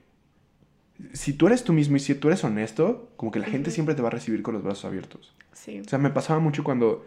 si 1.13 1.33
tú 1.33 1.49
eres 1.49 1.65
tú 1.65 1.73
mismo 1.73 1.97
y 1.97 2.01
si 2.01 2.15
tú 2.15 2.29
eres 2.29 2.45
honesto, 2.45 3.13
como 3.17 3.33
que 3.33 3.41
la 3.41 3.47
gente 3.47 3.71
siempre 3.71 3.95
te 3.95 4.03
va 4.03 4.09
a 4.09 4.13
recibir 4.13 4.43
con 4.43 4.55
los 4.55 4.63
brazos 4.63 4.85
abiertos. 4.85 5.35
Sí. 5.53 5.81
O 5.81 5.85
sea, 5.89 5.99
me 5.99 6.11
pasaba 6.11 6.39
mucho 6.39 6.63
cuando 6.63 7.05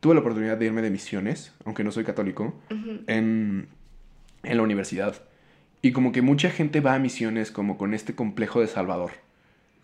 tuve 0.00 0.14
la 0.14 0.20
oportunidad 0.20 0.58
de 0.58 0.66
irme 0.66 0.82
de 0.82 0.90
misiones, 0.90 1.52
aunque 1.64 1.84
no 1.84 1.90
soy 1.90 2.04
católico, 2.04 2.54
en 3.06 3.68
en 4.42 4.56
la 4.56 4.62
universidad. 4.62 5.14
Y 5.82 5.92
como 5.92 6.12
que 6.12 6.22
mucha 6.22 6.50
gente 6.50 6.80
va 6.80 6.94
a 6.94 6.98
misiones 6.98 7.50
como 7.50 7.78
con 7.78 7.94
este 7.94 8.14
complejo 8.14 8.60
de 8.60 8.66
Salvador. 8.66 9.12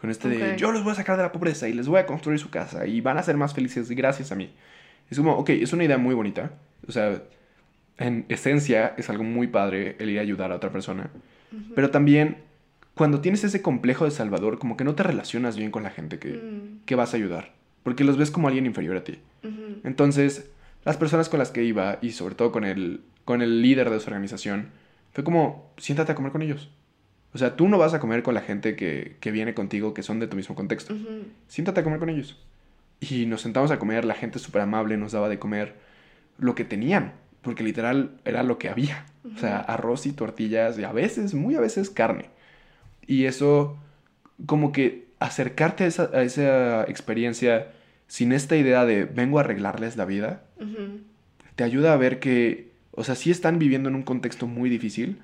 Con 0.01 0.11
este 0.11 0.29
de 0.29 0.57
yo 0.59 0.73
los 0.73 0.85
voy 0.85 0.93
a 0.93 0.97
sacar 0.97 1.17
de 1.17 1.23
la 1.23 1.33
pobreza 1.33 1.69
y 1.69 1.73
les 1.73 1.89
voy 1.89 1.99
a 1.99 2.07
construir 2.07 2.39
su 2.39 2.51
casa 2.51 2.87
y 2.87 3.01
van 3.01 3.17
a 3.17 3.23
ser 3.23 3.37
más 3.37 3.55
felices 3.55 3.91
gracias 3.91 4.31
a 4.31 4.35
mí. 4.35 4.51
Es 5.11 5.19
como, 5.19 5.33
ok, 5.37 5.51
es 5.51 5.73
una 5.73 5.85
idea 5.85 5.97
muy 5.97 6.15
bonita. 6.15 6.53
O 6.87 6.93
sea, 6.93 7.23
en 7.99 8.27
esencia 8.29 8.95
es 8.99 9.09
algo 9.09 9.25
muy 9.25 9.47
padre 9.47 9.97
el 9.99 10.11
ir 10.11 10.19
a 10.19 10.23
ayudar 10.23 10.53
a 10.53 10.57
otra 10.57 10.71
persona. 10.71 11.11
Pero 11.75 11.91
también 11.91 12.39
cuando 12.95 13.21
tienes 13.21 13.45
ese 13.45 13.63
complejo 13.63 14.05
de 14.05 14.11
Salvador, 14.11 14.59
como 14.59 14.77
que 14.77 14.85
no 14.85 14.95
te 14.95 15.03
relacionas 15.03 15.57
bien 15.57 15.71
con 15.71 15.83
la 15.83 15.91
gente 15.91 16.19
que, 16.19 16.33
mm. 16.33 16.85
que 16.85 16.95
vas 16.95 17.15
a 17.15 17.17
ayudar. 17.17 17.53
Porque 17.83 18.05
los 18.05 18.17
ves 18.17 18.31
como 18.31 18.49
alguien 18.49 18.67
inferior 18.67 18.97
a 18.97 19.05
ti. 19.05 19.19
Entonces, 19.85 20.51
las 20.87 20.97
personas 20.97 21.29
con 21.29 21.39
las 21.39 21.51
que 21.51 21.63
iba 21.63 21.99
y 22.01 22.13
sobre 22.13 22.35
todo 22.35 22.51
con 22.51 22.65
el 22.65 23.03
con 23.27 23.43
el 23.43 23.61
líder 23.61 23.91
de 23.91 24.01
su 24.01 24.07
organización, 24.07 24.71
fue 25.13 25.25
como, 25.25 25.71
siéntate 25.77 26.13
a 26.13 26.15
comer 26.15 26.33
con 26.33 26.43
ellos. 26.43 26.71
O 27.35 27.39
sea, 27.39 27.57
tú 27.57 27.69
no 27.69 27.77
vas 27.77 27.93
a 27.93 28.01
comer 28.01 28.23
con 28.23 28.35
la 28.35 28.41
gente 28.41 28.77
que, 28.77 29.19
viene 29.31 29.53
contigo, 29.53 29.93
que 29.93 30.03
son 30.03 30.21
de 30.21 30.29
tu 30.29 30.37
mismo 30.37 30.55
contexto. 30.55 30.95
Siéntate 31.49 31.81
a 31.81 31.85
comer 31.85 31.99
con 31.99 32.09
ellos. 32.09 32.39
Y 33.01 33.27
nos 33.27 33.43
sentamos 33.43 33.73
a 33.73 33.79
comer, 33.79 34.05
la 34.05 34.15
gente 34.15 34.39
súper 34.39 34.63
amable 34.63 34.97
nos 34.97 35.13
daba 35.13 35.29
de 35.29 35.41
comer 35.41 35.75
lo 36.39 36.55
que 36.55 36.65
tenían, 36.65 37.15
porque 37.43 37.65
literal 37.65 38.13
era 38.25 38.45
lo 38.45 38.59
que 38.59 38.69
había. 38.69 39.07
O 39.35 39.39
sea, 39.39 39.59
arroz 39.59 40.07
y 40.07 40.13
tortillas 40.13 40.79
y 40.79 40.85
a 40.85 40.93
veces, 40.93 41.35
muy 41.35 41.57
a 41.57 41.61
veces 41.61 41.91
carne. 41.91 42.31
Y 43.09 43.25
eso, 43.25 43.77
como 44.47 44.71
que 44.71 45.09
acercarte 45.19 45.83
a 45.83 45.87
esa, 45.89 46.11
a 46.15 46.23
esa 46.23 46.85
experiencia 46.85 47.73
sin 48.09 48.33
esta 48.33 48.57
idea 48.57 48.85
de 48.85 49.05
vengo 49.05 49.39
a 49.39 49.43
arreglarles 49.43 49.97
la 49.97 50.05
vida, 50.05 50.45
te 51.55 51.65
ayuda 51.65 51.93
a 51.93 51.97
ver 51.97 52.21
que 52.21 52.67
o 52.97 53.05
sea, 53.05 53.15
sí 53.15 53.31
están 53.31 53.59
viviendo 53.59 53.91
en 53.91 53.95
un 53.95 54.03
contexto 54.03 54.47
muy 54.47 54.71
difícil, 54.71 55.21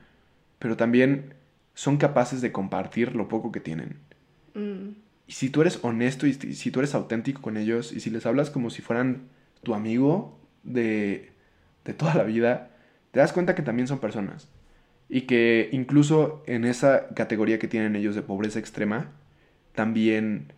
pero 0.58 0.76
también 0.76 1.34
son 1.74 1.96
capaces 1.96 2.42
de 2.42 2.52
compartir 2.52 3.16
lo 3.16 3.28
poco 3.28 3.50
que 3.50 3.60
tienen. 3.60 3.96
Mm. 4.54 4.90
Y 5.26 5.32
si 5.32 5.48
tú 5.48 5.62
eres 5.62 5.78
honesto 5.82 6.26
y 6.26 6.34
si 6.34 6.70
tú 6.70 6.80
eres 6.80 6.94
auténtico 6.94 7.40
con 7.40 7.56
ellos 7.56 7.92
y 7.92 8.00
si 8.00 8.10
les 8.10 8.26
hablas 8.26 8.50
como 8.50 8.68
si 8.68 8.82
fueran 8.82 9.22
tu 9.62 9.74
amigo 9.74 10.38
de, 10.62 11.30
de 11.86 11.94
toda 11.94 12.14
la 12.14 12.24
vida, 12.24 12.70
te 13.10 13.20
das 13.20 13.32
cuenta 13.32 13.54
que 13.54 13.62
también 13.62 13.88
son 13.88 14.00
personas. 14.00 14.48
Y 15.08 15.22
que 15.22 15.70
incluso 15.72 16.42
en 16.46 16.66
esa 16.66 17.08
categoría 17.14 17.58
que 17.58 17.68
tienen 17.68 17.96
ellos 17.96 18.14
de 18.14 18.22
pobreza 18.22 18.58
extrema, 18.58 19.12
también 19.74 20.52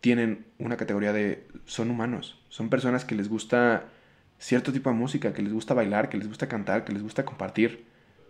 tienen 0.00 0.46
una 0.58 0.76
categoría 0.76 1.12
de 1.12 1.46
son 1.66 1.90
humanos. 1.90 2.40
Son 2.48 2.68
personas 2.70 3.04
que 3.04 3.14
les 3.14 3.28
gusta 3.28 3.84
cierto 4.38 4.72
tipo 4.72 4.90
de 4.90 4.96
música, 4.96 5.32
que 5.32 5.42
les 5.42 5.52
gusta 5.52 5.74
bailar, 5.74 6.08
que 6.08 6.16
les 6.16 6.26
gusta 6.26 6.48
cantar, 6.48 6.84
que 6.84 6.92
les 6.92 7.02
gusta 7.02 7.24
compartir. 7.24 7.84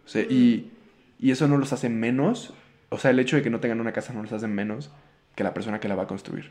O 0.05 0.09
sea, 0.09 0.23
y, 0.23 0.73
y, 1.19 1.31
eso 1.31 1.47
no 1.47 1.57
los 1.57 1.73
hace 1.73 1.89
menos, 1.89 2.53
o 2.89 2.99
sea, 2.99 3.13
el 3.13 3.21
hecho 3.21 3.37
de 3.37 3.43
que 3.43 3.51
no 3.51 3.61
tengan 3.61 3.81
una 3.81 3.93
casa 3.93 4.13
no 4.13 4.23
los 4.23 4.33
hace 4.33 4.49
menos 4.49 4.91
que 5.37 5.45
la 5.45 5.55
persona 5.55 5.79
que 5.79 5.89
la 5.89 5.95
va 5.95 6.05
a 6.05 6.07
construir. 6.09 6.51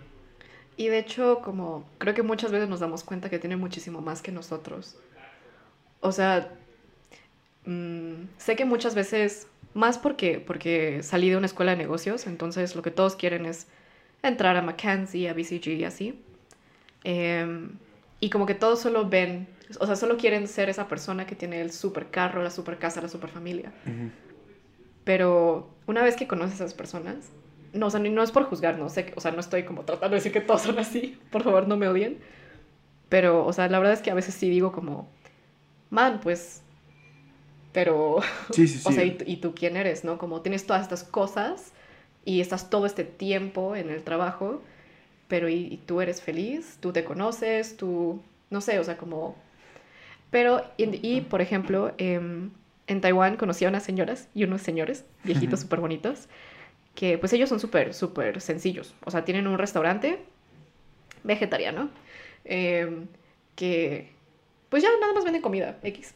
Y 0.77 0.87
de 0.87 0.99
hecho, 0.99 1.41
como 1.43 1.83
creo 1.97 2.13
que 2.13 2.23
muchas 2.23 2.51
veces 2.51 2.69
nos 2.69 2.79
damos 2.79 3.03
cuenta 3.03 3.29
que 3.29 3.37
tienen 3.37 3.59
muchísimo 3.59 3.99
más 3.99 4.21
que 4.21 4.31
nosotros. 4.31 4.95
O 5.99 6.13
sea, 6.13 6.53
mm, 7.65 8.29
sé 8.37 8.55
que 8.55 8.63
muchas 8.63 8.95
veces, 8.95 9.47
más 9.73 9.97
porque, 9.97 10.39
porque 10.39 11.03
salí 11.03 11.29
de 11.29 11.35
una 11.35 11.47
escuela 11.47 11.71
de 11.71 11.77
negocios, 11.77 12.27
entonces 12.27 12.77
lo 12.77 12.81
que 12.81 12.91
todos 12.91 13.17
quieren 13.17 13.45
es 13.45 13.67
entrar 14.21 14.57
a 14.57 14.61
Mackenzie, 14.61 15.29
a 15.29 15.33
BCG 15.33 15.67
y 15.69 15.83
así. 15.83 16.21
Eh, 17.03 17.69
y 18.19 18.29
como 18.29 18.45
que 18.45 18.55
todos 18.55 18.79
solo 18.79 19.07
ven, 19.07 19.47
o 19.79 19.85
sea, 19.85 19.95
solo 19.95 20.17
quieren 20.17 20.47
ser 20.47 20.69
esa 20.69 20.87
persona 20.87 21.25
que 21.25 21.35
tiene 21.35 21.61
el 21.61 21.71
super 21.71 22.09
carro, 22.09 22.43
la 22.43 22.49
super 22.49 22.77
casa, 22.77 23.01
la 23.01 23.07
super 23.07 23.29
familia. 23.29 23.71
Pero 25.03 25.69
una 25.87 26.03
vez 26.03 26.15
que 26.15 26.27
conoces 26.27 26.59
a 26.59 26.65
esas 26.65 26.73
personas, 26.73 27.29
no, 27.73 27.87
o 27.87 27.89
sea, 27.89 27.99
no 27.99 28.23
es 28.23 28.31
por 28.31 28.43
juzgar, 28.43 28.77
no 28.77 28.89
sé, 28.89 29.13
o 29.15 29.21
sea, 29.21 29.31
no 29.31 29.39
estoy 29.39 29.63
como 29.63 29.83
tratando 29.83 30.15
de 30.15 30.15
decir 30.15 30.31
que 30.31 30.41
todos 30.41 30.63
son 30.63 30.79
así, 30.79 31.19
por 31.31 31.43
favor 31.43 31.67
no 31.67 31.77
me 31.77 31.87
odien. 31.87 32.19
Pero, 33.07 33.45
o 33.45 33.53
sea, 33.53 33.67
la 33.69 33.79
verdad 33.79 33.93
es 33.93 34.01
que 34.01 34.11
a 34.11 34.15
veces 34.15 34.35
sí 34.35 34.49
digo 34.49 34.71
como, 34.71 35.09
man, 35.89 36.19
pues, 36.21 36.61
pero, 37.71 38.19
sí, 38.51 38.67
sí, 38.67 38.79
sí. 38.79 38.83
o 38.87 38.91
sea, 38.91 39.03
¿y, 39.05 39.17
¿y 39.25 39.37
tú 39.37 39.55
quién 39.55 39.77
eres, 39.77 40.03
no? 40.03 40.17
Como 40.17 40.41
tienes 40.41 40.65
todas 40.65 40.81
estas 40.83 41.03
cosas 41.03 41.71
y 42.29 42.41
estás 42.41 42.69
todo 42.69 42.85
este 42.85 43.03
tiempo 43.03 43.75
en 43.75 43.89
el 43.89 44.03
trabajo 44.03 44.61
pero 45.29 45.47
¿y, 45.47 45.79
tú 45.85 46.01
eres 46.01 46.21
feliz? 46.21 46.77
¿Tú 46.81 46.91
te 46.91 47.05
conoces? 47.05 47.77
¿Tú, 47.77 48.19
no 48.49 48.59
sé, 48.59 48.79
o 48.79 48.83
sea, 48.83 48.97
como... 48.97 49.37
Pero, 50.31 50.63
y, 50.77 51.21
por 51.21 51.41
ejemplo, 51.41 51.93
em, 51.99 52.49
en 52.87 52.99
Taiwán 53.01 53.37
conocí 53.37 53.63
a 53.63 53.69
unas 53.69 53.83
señoras 53.83 54.27
y 54.33 54.43
unos 54.43 54.61
señores, 54.61 55.05
viejitos 55.23 55.61
súper 55.61 55.79
bonitos, 55.79 56.27
que 56.95 57.17
pues 57.19 57.31
ellos 57.33 57.47
son 57.49 57.59
súper, 57.59 57.93
súper 57.93 58.41
sencillos. 58.41 58.95
O 59.05 59.11
sea, 59.11 59.23
tienen 59.23 59.47
un 59.47 59.57
restaurante 59.59 60.19
vegetariano, 61.23 61.89
em, 62.43 63.07
que 63.55 64.09
pues 64.69 64.81
ya 64.83 64.89
nada 64.99 65.13
más 65.13 65.23
venden 65.23 65.43
comida, 65.43 65.77
X. 65.83 66.15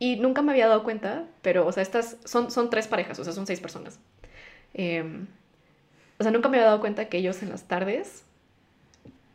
Y 0.00 0.16
nunca 0.16 0.42
me 0.42 0.52
había 0.52 0.66
dado 0.68 0.82
cuenta, 0.82 1.26
pero, 1.42 1.64
o 1.66 1.72
sea, 1.72 1.82
estas 1.82 2.16
son, 2.24 2.50
son 2.50 2.70
tres 2.70 2.88
parejas, 2.88 3.18
o 3.20 3.24
sea, 3.24 3.32
son 3.32 3.46
seis 3.46 3.60
personas. 3.60 4.00
Em, 4.74 5.26
o 6.18 6.22
sea, 6.22 6.32
nunca 6.32 6.48
me 6.48 6.56
había 6.56 6.66
dado 6.66 6.80
cuenta 6.80 7.08
que 7.08 7.18
ellos 7.18 7.42
en 7.42 7.50
las 7.50 7.64
tardes 7.64 8.24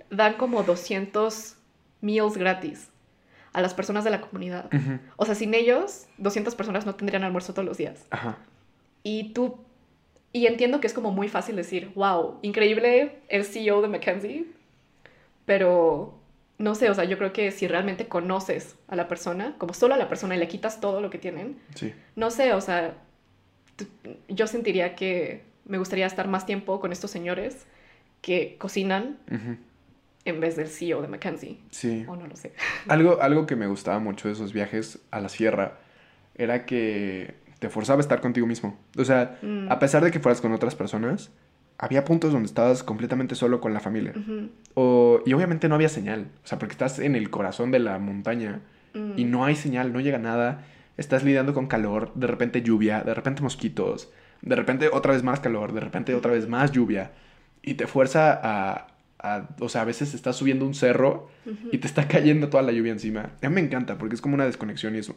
dan 0.10 0.34
como 0.34 0.64
200 0.64 1.56
meals 2.02 2.38
gratis 2.38 2.90
a 3.54 3.62
las 3.62 3.74
personas 3.74 4.04
de 4.04 4.10
la 4.10 4.20
comunidad. 4.22 4.70
O 5.16 5.26
sea, 5.26 5.36
sin 5.36 5.54
ellos, 5.54 6.08
200 6.18 6.56
personas 6.56 6.86
no 6.86 6.96
tendrían 6.96 7.24
almuerzo 7.24 7.54
todos 7.54 7.66
los 7.66 7.78
días. 7.78 8.06
Y 9.04 9.34
tú, 9.34 9.58
y 10.32 10.48
entiendo 10.48 10.80
que 10.80 10.88
es 10.88 10.94
como 10.94 11.12
muy 11.12 11.30
fácil 11.30 11.56
decir, 11.56 11.92
wow, 11.96 12.40
increíble 12.42 13.20
el 13.30 13.46
CEO 13.46 13.82
de 13.82 13.88
Mackenzie, 13.88 14.46
pero 15.46 16.18
no 16.58 16.76
sé, 16.76 16.90
o 16.90 16.96
sea, 16.96 17.04
yo 17.04 17.18
creo 17.18 17.32
que 17.32 17.52
si 17.52 17.68
realmente 17.68 18.08
conoces 18.08 18.76
a 18.88 18.96
la 18.96 19.08
persona, 19.08 19.56
como 19.58 19.74
solo 19.74 19.94
a 19.94 19.98
la 19.98 20.10
persona 20.10 20.36
y 20.36 20.40
le 20.40 20.48
quitas 20.48 20.80
todo 20.82 21.02
lo 21.02 21.10
que 21.10 21.18
tienen, 21.18 21.60
no 22.16 22.32
sé, 22.32 22.54
o 22.54 22.62
sea, 22.62 22.96
yo 24.28 24.48
sentiría 24.48 24.96
que 24.96 25.44
me 25.66 25.78
gustaría 25.78 26.06
estar 26.06 26.28
más 26.28 26.46
tiempo 26.46 26.80
con 26.80 26.92
estos 26.92 27.12
señores 27.12 27.66
que 28.22 28.56
cocinan 28.58 29.18
en 30.26 30.40
vez 30.40 30.56
del 30.56 30.68
CEO 30.68 31.02
de 31.02 31.08
Mackenzie. 31.08 31.60
Sí. 31.72 32.06
O 32.08 32.16
no 32.16 32.28
lo 32.28 32.36
sé. 32.36 32.54
Algo, 32.88 33.22
algo 33.22 33.46
que 33.46 33.56
me 33.56 33.68
gustaba 33.68 34.00
mucho 34.00 34.28
de 34.28 34.34
esos 34.34 34.54
viajes 34.54 35.00
a 35.12 35.20
la 35.20 35.30
sierra 35.30 35.80
era 36.36 36.66
que 36.66 37.36
te 37.60 37.70
forzaba 37.70 38.00
a 38.00 38.02
estar 38.02 38.22
contigo 38.22 38.48
mismo. 38.48 38.78
O 38.98 39.06
sea, 39.06 39.38
Mm. 39.42 39.72
a 39.72 39.80
pesar 39.80 40.04
de 40.04 40.12
que 40.12 40.20
fueras 40.20 40.42
con 40.42 40.52
otras 40.54 40.76
personas, 40.76 41.32
había 41.78 42.06
puntos 42.06 42.32
donde 42.32 42.48
estabas 42.48 42.84
completamente 42.84 43.36
solo 43.36 43.60
con 43.60 43.74
la 43.74 43.80
familia. 43.80 44.14
O, 44.74 45.22
y 45.26 45.34
obviamente 45.34 45.68
no 45.68 45.76
había 45.76 45.90
señal. 45.90 46.28
O 46.44 46.48
sea, 46.48 46.60
porque 46.60 46.74
estás 46.74 47.00
en 47.00 47.16
el 47.16 47.30
corazón 47.30 47.72
de 47.72 47.80
la 47.80 48.00
montaña 48.00 48.62
Mm. 48.94 49.14
y 49.18 49.24
no 49.26 49.44
hay 49.44 49.56
señal, 49.56 49.92
no 49.92 50.00
llega 50.02 50.20
nada. 50.20 50.64
Estás 50.98 51.24
lidiando 51.24 51.54
con 51.56 51.66
calor, 51.68 52.12
de 52.14 52.28
repente 52.28 52.62
lluvia, 52.62 53.02
de 53.02 53.14
repente 53.16 53.42
mosquitos, 53.42 54.12
de 54.44 54.56
repente 54.56 54.90
otra 54.94 55.14
vez 55.14 55.24
más 55.24 55.40
calor, 55.40 55.74
de 55.74 55.80
repente 55.80 56.14
otra 56.14 56.32
vez 56.32 56.48
más 56.48 56.72
lluvia. 56.72 57.12
Y 57.64 57.74
te 57.76 57.88
fuerza 57.88 58.34
a, 58.44 58.88
a- 59.20 59.48
o 59.60 59.70
sea, 59.70 59.82
a 59.82 59.86
veces 59.86 60.14
estás 60.14 60.36
subiendo 60.36 60.66
un 60.66 60.74
cerro 60.76 61.30
y 61.72 61.78
te 61.80 61.88
está 61.88 62.08
cayendo 62.08 62.50
toda 62.50 62.62
la 62.64 62.72
lluvia 62.72 62.92
encima. 62.92 63.32
A 63.42 63.50
mí 63.50 63.56
me 63.56 63.62
encanta 63.62 63.98
porque 63.98 64.16
es 64.16 64.22
como 64.22 64.36
una 64.36 64.46
desconexión 64.46 64.96
y 64.96 65.00
es, 65.00 65.12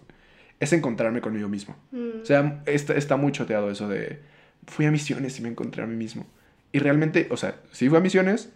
es 0.60 0.72
encontrarme 0.72 1.20
conmigo 1.20 1.48
mismo. 1.48 1.76
Mm. 1.92 2.22
O 2.22 2.24
sea, 2.24 2.62
está, 2.66 2.94
está 2.94 3.16
muy 3.16 3.32
choteado 3.32 3.70
eso 3.70 3.88
de 3.88 4.20
fui 4.66 4.86
a 4.86 4.90
misiones 4.90 5.38
y 5.38 5.42
me 5.42 5.48
encontré 5.48 5.82
a 5.82 5.86
mí 5.86 5.96
mismo. 5.96 6.26
Y 6.72 6.78
realmente, 6.78 7.26
o 7.30 7.36
sea, 7.36 7.56
sí 7.72 7.88
fui 7.88 7.98
a 7.98 8.00
misiones, 8.00 8.52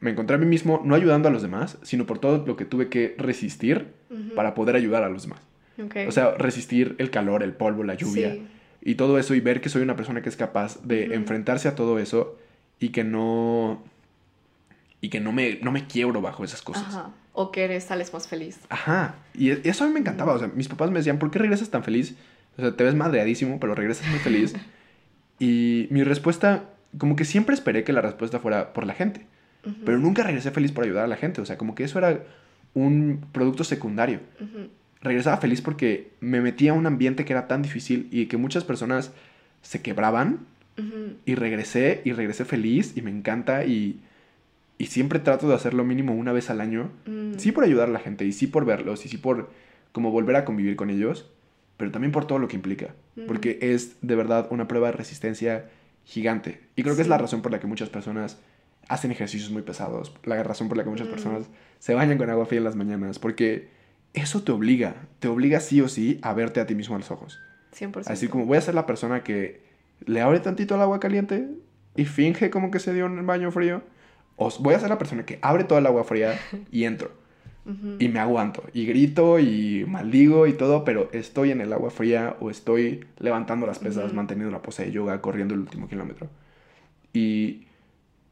me 0.00 0.10
encontré 0.10 0.36
a 0.36 0.38
mí 0.38 0.46
mismo 0.46 0.80
no 0.84 0.94
ayudando 0.94 1.28
a 1.28 1.32
los 1.32 1.42
demás, 1.42 1.78
sino 1.82 2.06
por 2.06 2.18
todo 2.18 2.46
lo 2.46 2.56
que 2.56 2.64
tuve 2.64 2.88
que 2.88 3.14
resistir 3.18 3.88
para 4.36 4.54
poder 4.54 4.76
ayudar 4.76 5.02
a 5.02 5.08
los 5.08 5.22
demás. 5.24 5.40
Ok. 5.82 5.96
O 6.06 6.12
sea, 6.12 6.34
resistir 6.38 6.94
el 6.98 7.10
calor, 7.10 7.42
el 7.42 7.52
polvo, 7.52 7.82
la 7.84 7.94
lluvia 7.94 8.32
Sí. 8.34 8.46
Y 8.82 8.94
todo 8.94 9.18
eso 9.18 9.34
y 9.34 9.40
ver 9.40 9.60
que 9.60 9.68
soy 9.68 9.82
una 9.82 9.96
persona 9.96 10.22
que 10.22 10.28
es 10.28 10.36
capaz 10.36 10.82
de 10.82 11.14
enfrentarse 11.14 11.68
a 11.68 11.74
todo 11.74 11.98
eso 11.98 12.38
y 12.78 12.90
que 12.90 13.04
no 13.04 13.82
y 15.00 15.08
que 15.10 15.20
no 15.20 15.32
me 15.32 15.58
no 15.62 15.72
me 15.72 15.86
quiebro 15.86 16.20
bajo 16.20 16.44
esas 16.44 16.62
cosas. 16.62 16.84
Ajá. 16.88 17.00
Ajá. 17.00 17.10
O 17.32 17.52
que 17.52 17.62
eres, 17.64 17.84
sales 17.84 18.12
más 18.12 18.26
feliz. 18.26 18.58
Y 19.34 19.50
e- 19.50 19.60
eso 19.64 19.84
a 19.84 19.86
mí 19.86 19.92
me 19.92 20.00
encantaba, 20.00 20.32
o 20.32 20.38
sea, 20.38 20.48
mis 20.48 20.66
papás 20.68 20.90
me 20.90 20.98
decían, 20.98 21.18
"¿Por 21.20 21.30
qué 21.30 21.38
regresas 21.38 21.70
tan 21.70 21.84
feliz?" 21.84 22.16
O 22.56 22.60
sea, 22.62 22.74
te 22.74 22.82
ves 22.82 22.96
madreadísimo, 22.96 23.60
pero 23.60 23.74
regresas 23.76 24.08
muy 24.08 24.18
feliz. 24.18 24.54
y 25.38 25.86
mi 25.90 26.02
respuesta 26.02 26.64
como 26.96 27.14
que 27.16 27.24
siempre 27.24 27.54
esperé 27.54 27.84
que 27.84 27.92
la 27.92 28.00
respuesta 28.00 28.40
fuera 28.40 28.72
por 28.72 28.86
la 28.86 28.94
gente. 28.94 29.26
Pero 29.84 29.98
nunca 29.98 30.22
regresé 30.22 30.50
feliz 30.50 30.72
por 30.72 30.84
ayudar 30.84 31.04
a 31.04 31.08
la 31.08 31.16
gente. 31.16 31.40
O 31.42 31.44
sea, 31.44 31.58
como 31.58 31.74
que 31.74 31.84
eso 31.84 31.98
era 31.98 32.24
un 32.74 33.24
producto 33.32 33.64
secundario. 33.64 34.20
Ujú. 34.40 34.68
Regresaba 35.02 35.36
feliz 35.36 35.60
porque 35.60 36.10
me 36.20 36.40
metía 36.40 36.72
a 36.72 36.74
un 36.74 36.86
ambiente 36.86 37.24
que 37.24 37.32
era 37.32 37.46
tan 37.46 37.62
difícil 37.62 38.08
y 38.10 38.26
que 38.26 38.36
muchas 38.36 38.64
personas 38.64 39.12
se 39.62 39.82
quebraban. 39.82 40.40
Y 41.26 41.34
regresé 41.34 42.02
y 42.04 42.12
regresé 42.12 42.44
feliz 42.44 42.96
y 42.96 43.02
me 43.02 43.10
encanta 43.10 43.64
y, 43.64 43.98
y 44.78 44.86
siempre 44.86 45.18
trato 45.18 45.48
de 45.48 45.54
hacerlo 45.56 45.82
mínimo 45.84 46.14
una 46.14 46.30
vez 46.32 46.50
al 46.50 46.60
año. 46.60 46.92
Mm. 47.04 47.32
Sí 47.36 47.50
por 47.50 47.64
ayudar 47.64 47.88
a 47.88 47.92
la 47.92 47.98
gente 47.98 48.24
y 48.24 48.30
sí 48.30 48.46
por 48.46 48.64
verlos 48.64 49.04
y 49.04 49.08
sí 49.08 49.16
por 49.16 49.50
como 49.90 50.12
volver 50.12 50.36
a 50.36 50.44
convivir 50.44 50.76
con 50.76 50.88
ellos. 50.90 51.28
Pero 51.78 51.90
también 51.90 52.12
por 52.12 52.26
todo 52.28 52.38
lo 52.38 52.46
que 52.46 52.54
implica. 52.54 52.94
Porque 53.26 53.58
es 53.60 53.96
de 54.02 54.14
verdad 54.14 54.46
una 54.50 54.68
prueba 54.68 54.86
de 54.88 54.92
resistencia 54.96 55.68
gigante. 56.04 56.60
Y 56.76 56.84
creo 56.84 56.94
que 56.94 57.02
es 57.02 57.08
la 57.08 57.18
razón 57.18 57.42
por 57.42 57.50
la 57.50 57.58
que 57.58 57.66
muchas 57.66 57.88
personas 57.88 58.38
hacen 58.88 59.10
ejercicios 59.10 59.50
muy 59.50 59.62
pesados. 59.62 60.14
La 60.24 60.40
razón 60.44 60.68
por 60.68 60.76
la 60.76 60.84
que 60.84 60.90
muchas 60.90 61.08
Mm. 61.08 61.10
personas 61.10 61.48
se 61.80 61.94
bañan 61.94 62.18
con 62.18 62.30
agua 62.30 62.46
fría 62.46 62.58
en 62.58 62.64
las 62.64 62.76
mañanas. 62.76 63.18
Porque 63.18 63.68
eso 64.14 64.42
te 64.42 64.52
obliga. 64.52 64.96
Te 65.18 65.28
obliga 65.28 65.60
sí 65.60 65.80
o 65.80 65.88
sí 65.88 66.18
a 66.22 66.32
verte 66.34 66.60
a 66.60 66.66
ti 66.66 66.74
mismo 66.74 66.94
a 66.94 66.98
los 66.98 67.10
ojos. 67.10 67.38
100%. 67.76 68.04
Así 68.08 68.28
como 68.28 68.46
voy 68.46 68.58
a 68.58 68.60
ser 68.60 68.74
la 68.74 68.86
persona 68.86 69.22
que 69.22 69.62
le 70.04 70.20
abre 70.20 70.40
tantito 70.40 70.74
al 70.74 70.82
agua 70.82 71.00
caliente 71.00 71.48
y 71.96 72.04
finge 72.04 72.50
como 72.50 72.70
que 72.70 72.78
se 72.78 72.94
dio 72.94 73.06
un 73.06 73.26
baño 73.26 73.50
frío. 73.50 73.82
O 74.36 74.50
voy 74.60 74.74
a 74.74 74.80
ser 74.80 74.88
la 74.88 74.98
persona 74.98 75.26
que 75.26 75.38
abre 75.42 75.64
toda 75.64 75.80
el 75.80 75.86
agua 75.86 76.04
fría 76.04 76.38
y 76.70 76.84
entro. 76.84 77.10
Y 77.98 78.08
me 78.08 78.18
aguanto. 78.18 78.64
Y 78.72 78.86
grito 78.86 79.38
y 79.38 79.84
maldigo 79.86 80.46
y 80.46 80.54
todo, 80.54 80.84
pero 80.84 81.10
estoy 81.12 81.50
en 81.50 81.60
el 81.60 81.70
agua 81.74 81.90
fría 81.90 82.34
o 82.40 82.48
estoy 82.48 83.04
levantando 83.18 83.66
las 83.66 83.78
pesas, 83.78 84.14
manteniendo 84.14 84.50
la 84.50 84.62
pose 84.62 84.86
de 84.86 84.92
yoga, 84.92 85.20
corriendo 85.20 85.52
el 85.52 85.60
último 85.60 85.86
kilómetro. 85.86 86.30
Y 87.12 87.66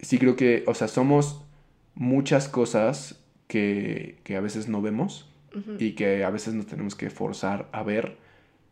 sí 0.01 0.17
creo 0.17 0.37
que, 0.37 0.65
o 0.67 0.73
sea, 0.73 0.89
somos 0.89 1.45
muchas 1.95 2.49
cosas 2.49 3.21
que, 3.47 4.17
que 4.25 4.37
a 4.37 4.41
veces 4.41 4.69
no 4.69 4.81
vemos 4.81 5.29
Y 5.79 5.93
que 5.93 6.25
a 6.25 6.31
veces 6.31 6.55
nos 6.55 6.67
tenemos 6.67 6.95
que 6.95 7.09
forzar 7.11 7.69
a 7.73 7.83
ver, 7.83 8.17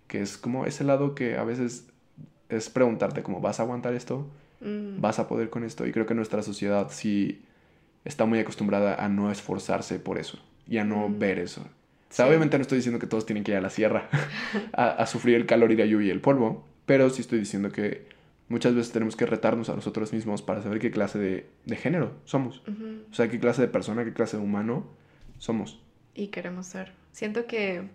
que 0.07 0.21
es 0.21 0.37
como 0.37 0.67
ese 0.67 0.85
lado 0.85 1.15
que 1.15 1.37
a 1.39 1.45
veces 1.45 1.87
es 2.49 2.69
preguntarte 2.69 3.23
como, 3.23 3.41
¿vas 3.41 3.59
a 3.59 3.63
aguantar 3.63 3.95
esto? 3.95 4.27
Mm. 4.61 5.01
¿Vas 5.01 5.19
a 5.19 5.27
poder 5.29 5.49
con 5.51 5.65
esto? 5.65 5.87
Y 5.87 5.93
creo 5.93 6.07
que 6.07 6.15
nuestra 6.15 6.43
sociedad 6.43 6.89
sí 6.91 7.43
está 8.05 8.27
muy 8.27 8.39
acostumbrada 8.39 8.95
a 9.03 9.09
no 9.09 9.31
esforzarse 9.33 9.99
por 9.99 10.19
eso 10.19 10.39
y 10.69 10.77
a 10.79 10.85
no 10.85 11.09
ver 11.09 11.39
eso. 11.39 11.63
O 11.63 11.65
sea, 12.17 12.27
Sí. 12.27 12.29
obviamente 12.29 12.59
no 12.59 12.63
estoy 12.63 12.77
diciendo 12.79 12.99
que 13.01 13.07
todos 13.07 13.25
tienen 13.27 13.45
que 13.45 13.53
ir 13.53 13.57
a 13.57 13.61
la 13.63 13.71
sierra 13.71 14.09
a, 14.75 14.89
a 14.91 15.07
sufrir 15.07 15.37
el 15.37 15.47
calor 15.47 15.73
y 15.73 15.77
la 15.77 15.87
lluvia 15.87 16.09
y 16.09 16.11
el 16.11 16.21
polvo, 16.21 16.65
pero 16.87 17.09
sí 17.11 17.23
estoy 17.23 17.39
diciendo 17.39 17.73
que 17.73 18.07
muchas 18.51 18.75
veces 18.75 18.93
tenemos 18.93 19.17
que 19.17 19.25
retarnos 19.27 19.71
a 19.71 19.75
nosotros 19.75 20.13
mismos 20.13 20.43
para 20.43 20.63
saber 20.63 20.79
qué 20.81 20.91
clase 20.91 21.19
de, 21.19 21.47
de 21.65 21.77
género 21.77 22.13
somos. 22.25 22.63
O 23.11 23.15
sea, 23.15 23.29
qué 23.31 23.41
clase 23.41 23.63
de 23.63 23.69
persona, 23.69 24.05
qué 24.05 24.13
clase 24.13 24.37
de 24.37 24.43
humano 24.43 24.87
somos. 25.39 25.81
Y 26.15 26.29
queremos 26.29 26.67
ser. 26.67 26.93
Siento 27.13 27.47
que 27.47 27.89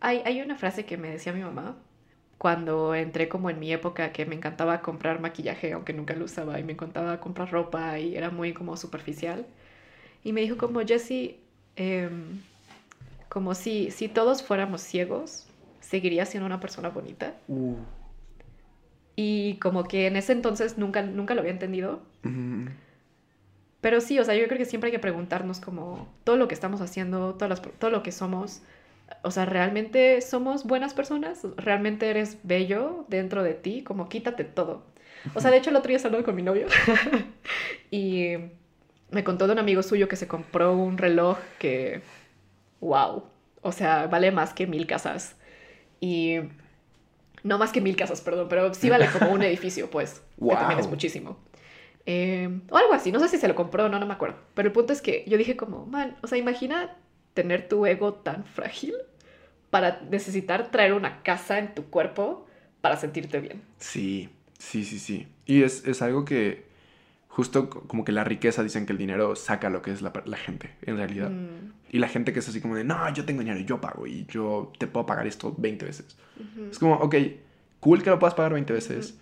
hay, 0.00 0.22
hay 0.24 0.40
una 0.40 0.56
frase 0.56 0.84
que 0.84 0.96
me 0.96 1.10
decía 1.10 1.32
mi 1.32 1.42
mamá 1.42 1.76
cuando 2.40 2.94
entré 2.94 3.28
como 3.28 3.50
en 3.50 3.58
mi 3.60 3.70
época 3.70 4.12
que 4.12 4.24
me 4.24 4.34
encantaba 4.34 4.80
comprar 4.80 5.20
maquillaje, 5.20 5.72
aunque 5.74 5.92
nunca 5.92 6.14
lo 6.14 6.24
usaba, 6.24 6.58
y 6.58 6.64
me 6.64 6.72
encantaba 6.72 7.20
comprar 7.20 7.50
ropa 7.50 7.98
y 7.98 8.16
era 8.16 8.30
muy 8.30 8.54
como 8.54 8.78
superficial. 8.78 9.44
Y 10.24 10.32
me 10.32 10.40
dijo 10.40 10.56
como, 10.56 10.80
Jessie, 10.80 11.38
em, 11.76 12.40
como 13.28 13.54
si, 13.54 13.90
si 13.90 14.08
todos 14.08 14.42
fuéramos 14.42 14.80
ciegos, 14.80 15.48
seguiría 15.80 16.24
siendo 16.24 16.46
una 16.46 16.60
persona 16.60 16.88
bonita. 16.88 17.34
Y 19.16 19.56
como 19.56 19.84
que 19.84 20.06
en 20.06 20.16
ese 20.16 20.32
entonces 20.32 20.78
nunca, 20.78 21.02
nunca 21.02 21.34
lo 21.34 21.40
había 21.42 21.52
entendido. 21.52 22.00
Mm, 22.22 22.68
Pero 23.80 24.00
sí, 24.00 24.18
o 24.18 24.24
sea, 24.24 24.34
yo 24.34 24.46
creo 24.46 24.58
que 24.58 24.64
siempre 24.66 24.88
hay 24.88 24.92
que 24.92 24.98
preguntarnos 24.98 25.60
como 25.60 26.08
todo 26.24 26.36
lo 26.36 26.48
que 26.48 26.54
estamos 26.54 26.80
haciendo, 26.80 27.34
todas 27.34 27.48
las- 27.48 27.62
todo 27.78 27.90
lo 27.90 28.02
que 28.02 28.12
somos. 28.12 28.62
O 29.22 29.30
sea, 29.30 29.44
¿realmente 29.46 30.20
somos 30.20 30.64
buenas 30.64 30.94
personas? 30.94 31.40
¿Realmente 31.56 32.08
eres 32.10 32.38
bello 32.42 33.04
dentro 33.08 33.42
de 33.42 33.54
ti? 33.54 33.82
Como 33.82 34.08
quítate 34.08 34.44
todo. 34.44 34.82
O 35.34 35.40
sea, 35.40 35.50
de 35.50 35.56
hecho 35.58 35.70
el 35.70 35.76
otro 35.76 35.88
día 35.88 35.98
hablando 35.98 36.24
con 36.24 36.34
mi 36.34 36.42
novio 36.42 36.66
y 37.90 38.34
me 39.10 39.24
contó 39.24 39.46
de 39.46 39.52
un 39.54 39.58
amigo 39.58 39.82
suyo 39.82 40.08
que 40.08 40.16
se 40.16 40.28
compró 40.28 40.74
un 40.74 40.96
reloj 40.98 41.38
que, 41.58 42.00
wow, 42.80 43.24
o 43.62 43.72
sea, 43.72 44.06
vale 44.06 44.30
más 44.30 44.54
que 44.54 44.66
mil 44.66 44.86
casas. 44.86 45.36
Y 46.00 46.36
no 47.42 47.58
más 47.58 47.72
que 47.72 47.80
mil 47.80 47.96
casas, 47.96 48.20
perdón, 48.20 48.46
pero 48.48 48.72
sí 48.74 48.88
vale 48.90 49.08
como 49.10 49.32
un 49.32 49.42
edificio, 49.42 49.90
pues, 49.90 50.22
que 50.38 50.54
también 50.56 50.78
es 50.80 50.86
Wow. 50.86 50.90
muchísimo. 50.94 51.38
Eh, 52.12 52.60
o 52.70 52.76
algo 52.76 52.92
así, 52.92 53.12
no 53.12 53.20
sé 53.20 53.28
si 53.28 53.38
se 53.38 53.46
lo 53.46 53.54
compró 53.54 53.84
o 53.84 53.88
no, 53.88 54.00
no 54.00 54.06
me 54.06 54.14
acuerdo. 54.14 54.36
Pero 54.54 54.66
el 54.68 54.72
punto 54.72 54.92
es 54.92 55.00
que 55.00 55.24
yo 55.28 55.38
dije 55.38 55.56
como, 55.56 55.86
man, 55.86 56.16
o 56.22 56.26
sea, 56.26 56.38
imagina 56.38 56.96
tener 57.34 57.68
tu 57.68 57.86
ego 57.86 58.14
tan 58.14 58.44
frágil 58.44 58.94
para 59.70 60.00
necesitar 60.10 60.70
traer 60.72 60.92
una 60.94 61.22
casa 61.22 61.58
en 61.60 61.72
tu 61.74 61.84
cuerpo 61.84 62.46
para 62.80 62.96
sentirte 62.96 63.38
bien. 63.40 63.62
Sí, 63.78 64.28
sí, 64.58 64.84
sí, 64.84 64.98
sí. 64.98 65.28
Y 65.46 65.62
es, 65.62 65.86
es 65.86 66.02
algo 66.02 66.24
que 66.24 66.64
justo 67.28 67.70
co- 67.70 67.82
como 67.86 68.04
que 68.04 68.10
la 68.10 68.24
riqueza 68.24 68.64
dicen 68.64 68.86
que 68.86 68.92
el 68.92 68.98
dinero 68.98 69.36
saca 69.36 69.70
lo 69.70 69.80
que 69.82 69.92
es 69.92 70.02
la, 70.02 70.12
la 70.24 70.36
gente, 70.36 70.74
en 70.82 70.96
realidad. 70.96 71.30
Mm, 71.30 71.72
Y 71.92 71.98
la 72.00 72.08
gente 72.08 72.32
que 72.32 72.40
es 72.40 72.48
así 72.48 72.60
como 72.60 72.74
de, 72.74 72.82
no, 72.82 73.12
yo 73.14 73.24
tengo 73.24 73.40
dinero 73.40 73.60
y 73.60 73.64
yo 73.64 73.80
pago 73.80 74.08
y 74.08 74.26
yo 74.26 74.72
te 74.78 74.88
puedo 74.88 75.06
pagar 75.06 75.28
esto 75.28 75.54
20 75.56 75.84
veces. 75.84 76.16
Es 76.70 76.78
como, 76.80 76.94
ok, 76.96 77.14
cool 77.78 78.02
que 78.02 78.10
lo 78.10 78.18
puedas 78.18 78.34
pagar 78.34 78.52
20 78.54 78.72
veces. 78.72 79.16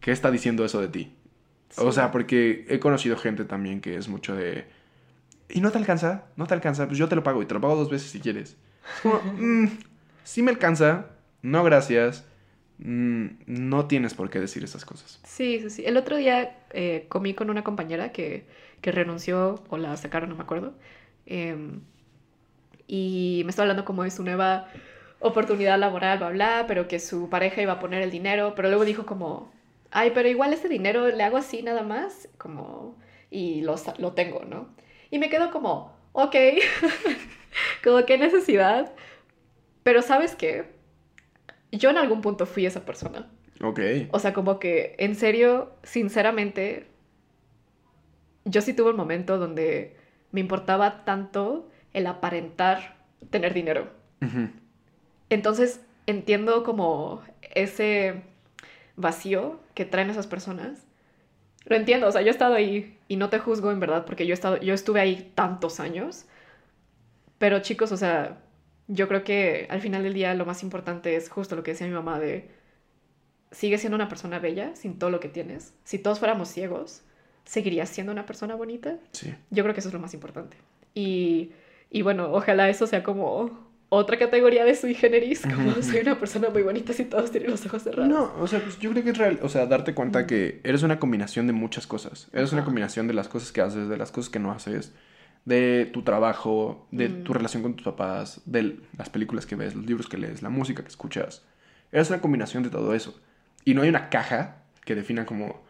¿Qué 0.00 0.12
está 0.12 0.30
diciendo 0.30 0.64
eso 0.64 0.80
de 0.80 0.88
ti? 0.88 1.12
O 1.76 1.92
sea, 1.92 2.10
porque 2.10 2.64
he 2.68 2.78
conocido 2.80 3.16
gente 3.16 3.44
también 3.44 3.80
que 3.80 3.96
es 3.96 4.08
mucho 4.08 4.34
de... 4.34 4.66
¿Y 5.50 5.60
no 5.60 5.70
te 5.70 5.78
alcanza? 5.78 6.24
¿No 6.36 6.46
te 6.46 6.54
alcanza? 6.54 6.86
Pues 6.86 6.98
yo 6.98 7.08
te 7.08 7.16
lo 7.16 7.22
pago 7.22 7.42
y 7.42 7.46
te 7.46 7.54
lo 7.54 7.60
pago 7.60 7.76
dos 7.76 7.90
veces 7.90 8.10
si 8.10 8.20
quieres. 8.20 8.56
Es 8.96 9.00
como, 9.02 9.20
"Mm, 9.38 9.68
sí 10.24 10.42
me 10.42 10.50
alcanza, 10.50 11.06
no 11.42 11.62
gracias, 11.64 12.24
mm, 12.78 13.26
no 13.46 13.86
tienes 13.86 14.14
por 14.14 14.30
qué 14.30 14.40
decir 14.40 14.64
esas 14.64 14.84
cosas. 14.84 15.20
Sí, 15.24 15.60
sí, 15.60 15.70
sí. 15.70 15.84
El 15.86 15.96
otro 15.96 16.16
día 16.16 16.58
eh, 16.70 17.06
comí 17.08 17.34
con 17.34 17.50
una 17.50 17.64
compañera 17.64 18.12
que, 18.12 18.46
que 18.80 18.92
renunció 18.92 19.62
o 19.68 19.76
la 19.78 19.96
sacaron, 19.96 20.30
no 20.30 20.36
me 20.36 20.42
acuerdo. 20.42 20.74
Em, 21.26 21.80
y 22.86 23.42
me 23.44 23.50
estaba 23.50 23.64
hablando 23.64 23.84
como 23.84 24.02
de 24.04 24.10
su 24.10 24.22
nueva 24.24 24.68
oportunidad 25.20 25.78
laboral, 25.78 26.18
bla, 26.18 26.30
bla, 26.30 26.64
pero 26.66 26.88
que 26.88 26.98
su 27.00 27.28
pareja 27.28 27.60
iba 27.62 27.74
a 27.74 27.78
poner 27.80 28.02
el 28.02 28.10
dinero, 28.10 28.54
pero 28.54 28.68
luego 28.68 28.84
dijo 28.84 29.04
como, 29.04 29.52
ay, 29.90 30.12
pero 30.14 30.28
igual 30.28 30.52
ese 30.52 30.68
dinero 30.68 31.08
le 31.08 31.22
hago 31.22 31.36
así 31.36 31.62
nada 31.62 31.82
más, 31.82 32.28
como, 32.38 32.98
y 33.30 33.62
lo, 33.62 33.76
lo 33.98 34.12
tengo, 34.12 34.44
¿no? 34.44 34.68
Y 35.10 35.18
me 35.18 35.30
quedo 35.30 35.50
como, 35.50 35.96
ok, 36.12 36.34
como 37.84 38.04
qué 38.04 38.18
necesidad, 38.18 38.92
pero 39.82 40.02
¿sabes 40.02 40.34
qué? 40.34 40.66
Yo 41.72 41.90
en 41.90 41.98
algún 41.98 42.20
punto 42.20 42.46
fui 42.46 42.66
esa 42.66 42.84
persona. 42.84 43.30
Ok. 43.62 43.80
O 44.12 44.18
sea, 44.18 44.32
como 44.32 44.58
que, 44.58 44.94
en 44.98 45.14
serio, 45.14 45.72
sinceramente, 45.82 46.86
yo 48.44 48.60
sí 48.60 48.72
tuve 48.72 48.90
un 48.90 48.96
momento 48.96 49.38
donde 49.38 49.96
me 50.30 50.40
importaba 50.40 51.04
tanto 51.04 51.68
el 51.92 52.06
aparentar 52.06 52.96
tener 53.30 53.54
dinero. 53.54 53.90
Entonces, 55.30 55.80
entiendo 56.06 56.64
como 56.64 57.22
ese 57.54 58.22
vacío 58.98 59.60
que 59.74 59.84
traen 59.84 60.10
esas 60.10 60.26
personas. 60.26 60.84
Lo 61.64 61.76
entiendo, 61.76 62.08
o 62.08 62.12
sea, 62.12 62.20
yo 62.20 62.28
he 62.28 62.30
estado 62.30 62.54
ahí 62.54 62.98
y 63.08 63.16
no 63.16 63.30
te 63.30 63.38
juzgo 63.38 63.70
en 63.70 63.80
verdad 63.80 64.04
porque 64.04 64.26
yo 64.26 64.32
he 64.32 64.34
estado, 64.34 64.58
yo 64.58 64.74
estuve 64.74 65.00
ahí 65.00 65.32
tantos 65.34 65.80
años. 65.80 66.26
Pero 67.38 67.60
chicos, 67.60 67.92
o 67.92 67.96
sea, 67.96 68.38
yo 68.88 69.06
creo 69.08 69.24
que 69.24 69.66
al 69.70 69.80
final 69.80 70.02
del 70.02 70.14
día 70.14 70.34
lo 70.34 70.44
más 70.44 70.62
importante 70.62 71.16
es 71.16 71.30
justo 71.30 71.56
lo 71.56 71.62
que 71.62 71.72
decía 71.72 71.86
mi 71.86 71.92
mamá 71.92 72.18
de 72.18 72.50
sigue 73.50 73.78
siendo 73.78 73.96
una 73.96 74.08
persona 74.08 74.38
bella 74.38 74.74
sin 74.76 74.98
todo 74.98 75.10
lo 75.10 75.20
que 75.20 75.28
tienes. 75.28 75.72
Si 75.84 75.98
todos 75.98 76.18
fuéramos 76.18 76.48
ciegos, 76.48 77.02
¿seguirías 77.44 77.88
siendo 77.88 78.12
una 78.12 78.26
persona 78.26 78.54
bonita? 78.56 78.98
Sí. 79.12 79.34
Yo 79.50 79.62
creo 79.62 79.74
que 79.74 79.80
eso 79.80 79.88
es 79.88 79.94
lo 79.94 80.00
más 80.00 80.14
importante. 80.14 80.56
Y, 80.94 81.52
y 81.90 82.02
bueno, 82.02 82.32
ojalá 82.32 82.68
eso 82.68 82.86
sea 82.86 83.02
como 83.02 83.67
otra 83.90 84.18
categoría 84.18 84.64
de 84.64 84.74
sui 84.74 84.94
generis, 84.94 85.40
como 85.42 85.72
soy 85.82 86.00
una 86.00 86.18
persona 86.18 86.50
muy 86.50 86.62
bonita 86.62 86.92
si 86.92 87.04
todos 87.04 87.30
tienen 87.30 87.50
los 87.50 87.64
ojos 87.66 87.82
cerrados. 87.82 88.08
No, 88.10 88.32
o 88.38 88.46
sea, 88.46 88.60
pues 88.60 88.78
yo 88.78 88.90
creo 88.90 89.02
que 89.02 89.10
es 89.10 89.18
real, 89.18 89.38
o 89.42 89.48
sea, 89.48 89.66
darte 89.66 89.94
cuenta 89.94 90.26
que 90.26 90.60
eres 90.64 90.82
una 90.82 90.98
combinación 90.98 91.46
de 91.46 91.52
muchas 91.54 91.86
cosas. 91.86 92.28
Eres 92.32 92.52
una 92.52 92.64
combinación 92.64 93.06
de 93.06 93.14
las 93.14 93.28
cosas 93.28 93.50
que 93.52 93.60
haces, 93.62 93.88
de 93.88 93.96
las 93.96 94.10
cosas 94.12 94.28
que 94.30 94.38
no 94.38 94.52
haces, 94.52 94.92
de 95.46 95.88
tu 95.92 96.02
trabajo, 96.02 96.86
de 96.90 97.08
Mm. 97.08 97.24
tu 97.24 97.32
relación 97.32 97.62
con 97.62 97.74
tus 97.74 97.84
papás, 97.84 98.42
de 98.44 98.76
las 98.98 99.08
películas 99.08 99.46
que 99.46 99.56
ves, 99.56 99.74
los 99.74 99.86
libros 99.86 100.06
que 100.08 100.18
lees, 100.18 100.42
la 100.42 100.50
música 100.50 100.82
que 100.82 100.88
escuchas. 100.88 101.42
Eres 101.90 102.10
una 102.10 102.20
combinación 102.20 102.62
de 102.62 102.68
todo 102.70 102.94
eso. 102.94 103.18
Y 103.64 103.72
no 103.72 103.80
hay 103.82 103.88
una 103.88 104.10
caja 104.10 104.56
que 104.84 104.94
defina 104.94 105.24
como, 105.24 105.62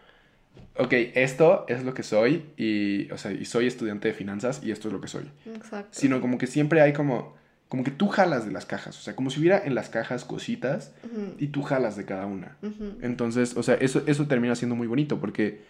ok, 0.77 0.93
esto 1.15 1.65
es 1.69 1.85
lo 1.85 1.95
que 1.95 2.03
soy 2.03 2.47
y, 2.57 3.09
o 3.13 3.19
sea, 3.19 3.31
y 3.31 3.45
soy 3.45 3.69
estudiante 3.69 4.09
de 4.09 4.15
finanzas 4.15 4.61
y 4.65 4.73
esto 4.73 4.89
es 4.89 4.95
lo 4.95 5.01
que 5.01 5.07
soy. 5.09 5.31
Exacto. 5.47 5.91
Sino 5.93 6.21
como 6.21 6.39
que 6.39 6.49
siempre 6.49 6.81
hay 6.81 6.93
como, 6.93 7.37
como 7.69 7.85
que 7.85 7.91
tú 7.91 8.09
jalas 8.09 8.47
de 8.47 8.53
las 8.53 8.65
cajas, 8.65 8.99
o 8.99 9.03
sea, 9.03 9.15
como 9.15 9.31
si 9.31 9.41
hubiera 9.41 9.59
en 9.63 9.75
las 9.75 9.91
cajas 9.91 10.25
cositas 10.25 10.93
y 11.39 11.49
tú 11.49 11.63
jalas 11.63 11.97
de 11.97 12.07
cada 12.07 12.27
una. 12.27 12.57
Entonces, 13.03 13.57
o 13.57 13.63
sea, 13.63 13.75
eso, 13.75 14.03
eso 14.07 14.27
termina 14.27 14.55
siendo 14.55 14.75
muy 14.75 14.87
bonito 14.87 15.21
porque 15.21 15.61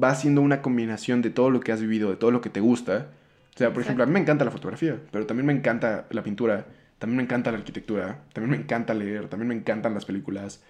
va 0.00 0.14
siendo 0.14 0.42
una 0.42 0.60
combinación 0.60 1.22
de 1.22 1.30
todo 1.30 1.50
lo 1.50 1.60
que 1.60 1.72
has 1.72 1.80
vivido, 1.80 2.10
de 2.10 2.16
todo 2.16 2.30
lo 2.30 2.42
que 2.42 2.50
te 2.50 2.60
gusta. 2.60 3.08
O 3.54 3.58
sea, 3.58 3.72
por 3.72 3.82
ejemplo, 3.82 4.04
a 4.04 4.06
mí 4.06 4.12
me 4.12 4.20
encanta 4.20 4.44
la 4.44 4.50
fotografía, 4.50 5.00
pero 5.10 5.24
también 5.24 5.46
me 5.46 5.54
encanta 5.54 6.06
la 6.10 6.22
pintura, 6.22 6.66
también 6.98 7.16
me 7.16 7.22
encanta 7.22 7.50
la 7.50 7.58
arquitectura, 7.58 8.20
también 8.34 8.50
me 8.50 8.62
encanta 8.62 8.92
leer, 8.92 9.28
también 9.28 9.48
me 9.48 9.54
encantan 9.54 9.94
las 9.94 10.04
películas. 10.04 10.62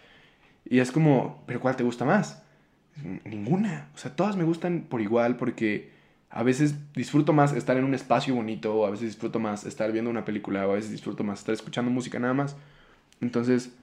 Y 0.64 0.79
es 0.79 0.92
como, 0.92 1.42
¿pero 1.46 1.61
cuál 1.61 1.75
te 1.75 1.83
gusta 1.83 2.05
más? 2.05 2.44
Ninguna. 3.25 3.88
O 3.94 3.99
sea, 3.99 4.14
todas 4.14 4.37
me 4.37 4.44
gustan 4.44 4.87
por 4.88 5.01
igual 5.01 5.37
porque 5.37 5.95
a 6.30 6.42
veces 6.42 6.74
disfruto 6.94 7.32
más 7.32 7.52
estar 7.52 7.76
en 7.76 7.84
un 7.84 7.94
espacio 7.94 8.34
bonito, 8.34 8.74
o 8.74 8.86
a 8.86 8.90
veces 8.90 9.06
disfruto 9.06 9.38
más 9.38 9.64
estar 9.64 9.92
viendo 9.92 10.10
una 10.10 10.24
película, 10.24 10.66
o 10.66 10.72
a 10.72 10.74
veces 10.74 10.90
disfruto 10.90 11.24
más 11.24 11.40
estar 11.40 11.54
escuchando 11.54 11.90
música 11.90 12.18
nada 12.18 12.34
más. 12.34 12.56
Entonces, 13.20 13.74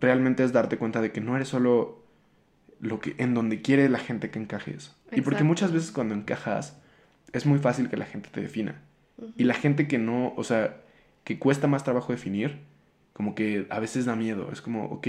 realmente 0.00 0.44
es 0.44 0.52
darte 0.52 0.78
cuenta 0.78 1.00
de 1.00 1.12
que 1.12 1.20
no 1.20 1.36
eres 1.36 1.48
solo 1.48 2.04
lo 2.80 3.00
que 3.00 3.14
en 3.18 3.34
donde 3.34 3.62
quiere 3.62 3.88
la 3.88 3.98
gente 3.98 4.30
que 4.30 4.38
encajes. 4.38 4.94
Y 5.06 5.20
porque 5.20 5.20
Exacto. 5.20 5.44
muchas 5.44 5.72
veces 5.72 5.92
cuando 5.92 6.14
encajas 6.14 6.78
es 7.32 7.46
muy 7.46 7.58
fácil 7.58 7.88
que 7.88 7.96
la 7.96 8.04
gente 8.04 8.28
te 8.30 8.40
defina. 8.40 8.82
Y 9.36 9.44
la 9.44 9.54
gente 9.54 9.88
que 9.88 9.98
no, 9.98 10.34
o 10.36 10.44
sea, 10.44 10.82
que 11.24 11.38
cuesta 11.38 11.66
más 11.66 11.84
trabajo 11.84 12.12
definir, 12.12 12.60
como 13.14 13.34
que 13.34 13.66
a 13.70 13.80
veces 13.80 14.04
da 14.04 14.14
miedo. 14.14 14.50
Es 14.52 14.60
como, 14.60 14.84
ok, 14.86 15.08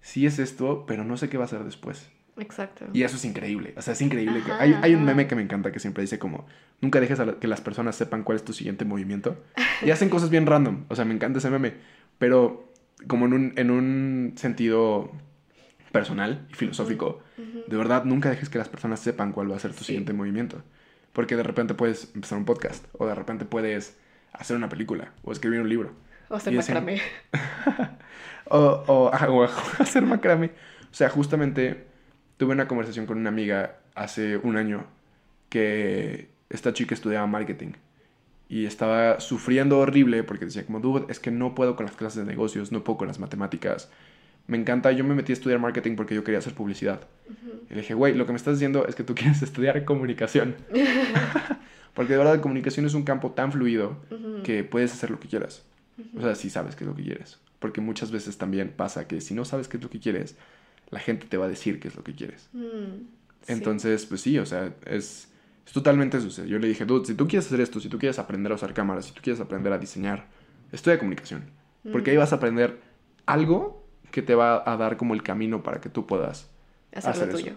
sí 0.00 0.26
es 0.26 0.38
esto, 0.38 0.84
pero 0.86 1.04
no 1.04 1.16
sé 1.16 1.28
qué 1.28 1.38
va 1.38 1.44
a 1.44 1.48
ser 1.48 1.64
después. 1.64 2.08
Exacto. 2.38 2.86
Y 2.92 3.02
eso 3.02 3.16
es 3.16 3.24
increíble. 3.24 3.74
O 3.76 3.82
sea, 3.82 3.92
es 3.92 4.00
increíble. 4.00 4.42
que- 4.44 4.52
hay, 4.52 4.74
hay 4.80 4.94
un 4.94 5.04
meme 5.04 5.26
que 5.26 5.34
me 5.36 5.42
encanta 5.42 5.70
que 5.72 5.78
siempre 5.80 6.00
dice 6.02 6.18
como, 6.18 6.46
nunca 6.80 6.98
dejes 7.00 7.20
a 7.20 7.26
la- 7.26 7.34
que 7.38 7.46
las 7.46 7.60
personas 7.60 7.94
sepan 7.96 8.22
cuál 8.22 8.36
es 8.36 8.44
tu 8.44 8.52
siguiente 8.52 8.84
movimiento. 8.84 9.36
Y 9.82 9.90
hacen 9.90 10.08
cosas 10.08 10.30
bien 10.30 10.46
random. 10.46 10.84
O 10.88 10.96
sea, 10.96 11.04
me 11.04 11.14
encanta 11.14 11.38
ese 11.40 11.50
meme. 11.50 11.74
Pero 12.18 12.72
como 13.06 13.26
en 13.26 13.32
un, 13.34 13.52
en 13.56 13.70
un 13.70 14.32
sentido 14.36 15.12
personal 15.92 16.46
y 16.50 16.54
filosófico, 16.54 17.20
de 17.36 17.76
verdad, 17.76 18.04
nunca 18.04 18.30
dejes 18.30 18.48
que 18.48 18.56
las 18.58 18.68
personas 18.70 19.00
sepan 19.00 19.32
cuál 19.32 19.50
va 19.52 19.56
a 19.56 19.60
ser 19.60 19.72
tu 19.72 19.78
Sí. 19.80 19.86
siguiente 19.86 20.12
movimiento. 20.14 20.62
Porque 21.12 21.36
de 21.36 21.42
repente 21.42 21.74
puedes 21.74 22.10
empezar 22.14 22.38
un 22.38 22.46
podcast, 22.46 22.86
o 22.92 23.06
de 23.06 23.14
repente 23.14 23.44
puedes 23.44 23.98
hacer 24.32 24.56
una 24.56 24.70
película, 24.70 25.12
o 25.22 25.32
escribir 25.32 25.60
un 25.60 25.68
libro, 25.68 25.92
O 26.30 26.36
hacer 26.36 26.54
macramé. 26.54 27.02
o, 28.46 28.84
o, 28.86 29.10
ah, 29.12 29.26
o 29.30 29.42
hacer 29.78 30.02
macrame. 30.04 30.46
O 30.90 30.94
sea, 30.94 31.08
justamente 31.10 31.84
tuve 32.36 32.52
una 32.52 32.68
conversación 32.68 33.06
con 33.06 33.18
una 33.18 33.28
amiga 33.28 33.76
hace 33.94 34.36
un 34.36 34.56
año 34.56 34.86
que 35.48 36.28
esta 36.50 36.72
chica 36.72 36.94
estudiaba 36.94 37.26
marketing 37.26 37.72
y 38.52 38.66
estaba 38.66 39.18
sufriendo 39.20 39.78
horrible 39.78 40.24
porque 40.24 40.44
decía 40.44 40.66
como, 40.66 40.78
dude, 40.78 41.06
es 41.08 41.18
que 41.18 41.30
no 41.30 41.54
puedo 41.54 41.74
con 41.74 41.86
las 41.86 41.96
clases 41.96 42.24
de 42.24 42.30
negocios, 42.30 42.70
no 42.70 42.84
puedo 42.84 42.98
con 42.98 43.08
las 43.08 43.18
matemáticas. 43.18 43.90
Me 44.46 44.58
encanta, 44.58 44.92
yo 44.92 45.04
me 45.04 45.14
metí 45.14 45.32
a 45.32 45.34
estudiar 45.34 45.58
marketing 45.58 45.96
porque 45.96 46.14
yo 46.14 46.22
quería 46.22 46.38
hacer 46.38 46.52
publicidad. 46.52 47.00
Y 47.70 47.74
le 47.74 47.80
dije, 47.80 47.94
güey, 47.94 48.14
lo 48.14 48.26
que 48.26 48.32
me 48.32 48.36
estás 48.36 48.56
diciendo 48.56 48.86
es 48.86 48.94
que 48.94 49.04
tú 49.04 49.14
quieres 49.16 49.40
estudiar 49.40 49.84
comunicación. 49.86 50.56
porque 51.94 52.12
de 52.12 52.18
verdad, 52.18 52.42
comunicación 52.42 52.84
es 52.84 52.92
un 52.92 53.04
campo 53.04 53.30
tan 53.30 53.52
fluido 53.52 53.96
que 54.44 54.64
puedes 54.64 54.92
hacer 54.92 55.10
lo 55.10 55.18
que 55.18 55.28
quieras. 55.28 55.64
O 56.14 56.20
sea, 56.20 56.34
si 56.34 56.50
sabes 56.50 56.76
qué 56.76 56.84
es 56.84 56.88
lo 56.88 56.94
que 56.94 57.04
quieres. 57.04 57.38
Porque 57.58 57.80
muchas 57.80 58.10
veces 58.10 58.36
también 58.36 58.70
pasa 58.76 59.08
que 59.08 59.22
si 59.22 59.32
no 59.32 59.46
sabes 59.46 59.68
qué 59.68 59.78
es 59.78 59.82
lo 59.82 59.88
que 59.88 59.98
quieres, 59.98 60.36
la 60.92 61.00
gente 61.00 61.26
te 61.26 61.36
va 61.36 61.46
a 61.46 61.48
decir 61.48 61.80
qué 61.80 61.88
es 61.88 61.96
lo 61.96 62.04
que 62.04 62.14
quieres. 62.14 62.48
Mm, 62.52 63.08
sí. 63.42 63.52
Entonces, 63.52 64.06
pues 64.06 64.20
sí, 64.20 64.38
o 64.38 64.46
sea, 64.46 64.72
es, 64.86 65.28
es 65.66 65.72
totalmente 65.72 66.18
eso. 66.18 66.28
O 66.28 66.30
sea, 66.30 66.44
yo 66.44 66.60
le 66.60 66.68
dije, 66.68 66.84
dude, 66.84 67.04
si 67.06 67.14
tú 67.14 67.26
quieres 67.26 67.46
hacer 67.46 67.60
esto, 67.60 67.80
si 67.80 67.88
tú 67.88 67.98
quieres 67.98 68.20
aprender 68.20 68.52
a 68.52 68.54
usar 68.54 68.72
cámaras, 68.74 69.06
si 69.06 69.12
tú 69.12 69.20
quieres 69.22 69.40
aprender 69.40 69.72
a 69.72 69.78
diseñar, 69.78 70.28
estudia 70.70 70.98
comunicación. 70.98 71.44
Porque 71.90 72.12
ahí 72.12 72.16
Mm. 72.16 72.20
vas 72.20 72.32
a 72.32 72.36
aprender 72.36 72.78
algo 73.26 73.84
que 74.12 74.22
te 74.22 74.34
va 74.36 74.62
a 74.70 74.76
dar 74.76 74.96
como 74.96 75.14
el 75.14 75.22
camino 75.24 75.62
para 75.64 75.80
que 75.80 75.88
tú 75.88 76.06
puedas 76.06 76.48
hacer 76.94 77.10
hacer 77.10 77.28
lo 77.28 77.34
eso. 77.34 77.44
tuyo. 77.44 77.56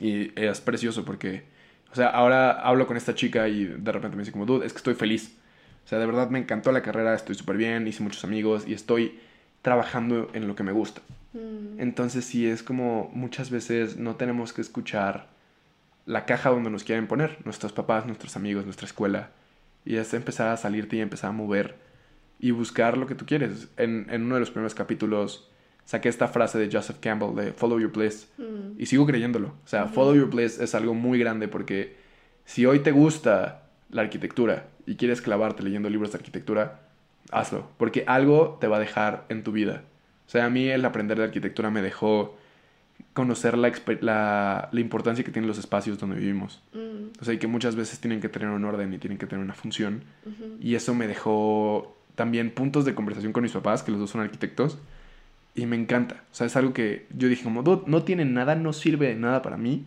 y 0.00 0.32
es 0.40 0.60
precioso 0.60 1.04
porque, 1.04 1.44
o 1.90 1.94
sea, 1.94 2.08
ahora 2.08 2.52
hablo 2.52 2.86
con 2.86 2.96
esta 2.96 3.14
chica 3.14 3.48
y 3.48 3.64
de 3.64 3.92
repente 3.92 4.16
me 4.16 4.22
dice 4.22 4.32
como, 4.32 4.46
dude, 4.46 4.66
es 4.66 4.72
que 4.72 4.78
estoy 4.78 4.94
feliz. 4.94 5.36
O 5.84 5.88
sea, 5.88 5.98
de 5.98 6.06
verdad 6.06 6.30
me 6.30 6.38
encantó 6.38 6.72
la 6.72 6.82
carrera, 6.82 7.14
estoy 7.14 7.34
súper 7.34 7.56
bien, 7.56 7.86
hice 7.86 8.02
muchos 8.02 8.24
amigos 8.24 8.64
y 8.66 8.74
estoy 8.74 9.18
trabajando 9.66 10.30
en 10.32 10.46
lo 10.46 10.54
que 10.54 10.62
me 10.62 10.70
gusta. 10.70 11.00
Mm, 11.32 11.80
Entonces 11.80 12.24
sí, 12.24 12.46
es 12.46 12.62
como 12.62 13.10
muchas 13.12 13.50
veces 13.50 13.96
no 13.96 14.14
tenemos 14.14 14.52
que 14.52 14.60
escuchar 14.60 15.26
la 16.04 16.24
caja 16.24 16.50
donde 16.50 16.70
nos 16.70 16.84
quieren 16.84 17.08
poner, 17.08 17.38
nuestros 17.44 17.72
papás, 17.72 18.06
nuestros 18.06 18.36
amigos, 18.36 18.64
nuestra 18.64 18.86
escuela. 18.86 19.30
Y 19.84 19.96
es 19.96 20.14
empezar 20.14 20.46
a 20.50 20.56
salirte 20.56 20.94
y 20.94 21.00
empezar 21.00 21.30
a 21.30 21.32
mover 21.32 21.74
y 22.38 22.52
buscar 22.52 22.96
lo 22.96 23.08
que 23.08 23.16
tú 23.16 23.26
quieres. 23.26 23.66
En, 23.76 24.06
en 24.08 24.22
uno 24.22 24.34
de 24.36 24.40
los 24.40 24.52
primeros 24.52 24.76
capítulos 24.76 25.50
saqué 25.84 26.08
esta 26.08 26.28
frase 26.28 26.58
de 26.60 26.70
Joseph 26.70 26.98
Campbell 27.00 27.34
de 27.34 27.52
Follow 27.52 27.80
Your 27.80 27.90
Bliss. 27.90 28.28
mm, 28.38 28.78
Y 28.80 28.86
sigo 28.86 29.04
creyéndolo. 29.04 29.48
O 29.64 29.66
sea. 29.68 29.88
Follow 29.88 30.14
Your 30.14 30.30
Bliss 30.30 30.60
es 30.60 30.76
algo 30.76 30.94
muy 30.94 31.18
grande 31.18 31.48
porque 31.48 31.96
si 32.44 32.66
hoy 32.66 32.78
te 32.78 32.92
gusta 32.92 33.64
la 33.90 34.02
arquitectura 34.02 34.68
y 34.86 34.94
quieres 34.94 35.20
clavarte 35.20 35.64
leyendo 35.64 35.90
libros 35.90 36.12
de 36.12 36.18
arquitectura, 36.18 36.85
hazlo. 37.32 37.68
Porque 37.78 38.04
algo 38.06 38.58
te 38.60 38.66
va 38.68 38.76
a 38.76 38.80
dejar 38.80 39.24
en 39.28 39.42
tu 39.42 39.52
vida. 39.52 39.82
O 40.26 40.30
sea, 40.30 40.46
a 40.46 40.50
mí 40.50 40.68
el 40.68 40.84
aprender 40.84 41.18
de 41.18 41.24
arquitectura 41.24 41.70
me 41.70 41.82
dejó 41.82 42.36
conocer 43.12 43.56
la, 43.56 43.72
la, 44.00 44.68
la 44.72 44.80
importancia 44.80 45.24
que 45.24 45.30
tienen 45.30 45.48
los 45.48 45.58
espacios 45.58 45.98
donde 45.98 46.16
vivimos. 46.16 46.62
mm, 46.74 47.20
O 47.20 47.24
sea, 47.24 47.34
y 47.34 47.38
que 47.38 47.46
muchas 47.46 47.74
veces 47.76 47.98
tienen 48.00 48.20
que 48.20 48.28
tener 48.28 48.48
un 48.48 48.64
orden 48.64 48.92
y 48.92 48.98
tienen 48.98 49.18
que 49.18 49.26
tener 49.26 49.44
una 49.44 49.54
función. 49.54 50.02
Y 50.60 50.74
eso 50.74 50.94
me 50.94 51.06
dejó 51.06 51.96
también 52.14 52.50
puntos 52.50 52.84
de 52.84 52.94
conversación 52.94 53.32
con 53.32 53.42
mis 53.42 53.52
papás, 53.52 53.82
que 53.82 53.90
los 53.90 54.00
dos 54.00 54.10
son 54.10 54.20
arquitectos. 54.20 54.78
Y 55.54 55.64
me 55.66 55.76
encanta. 55.76 56.24
O 56.32 56.34
sea, 56.34 56.46
es 56.46 56.56
algo 56.56 56.72
que 56.74 57.06
yo 57.16 57.28
dije 57.28 57.44
como, 57.44 57.62
"Dude, 57.62 57.84
no 57.86 58.02
tiene 58.02 58.24
nada, 58.26 58.54
no 58.54 58.72
sirve 58.74 59.08
de 59.08 59.14
nada 59.16 59.40
para 59.42 59.56
mí. 59.56 59.84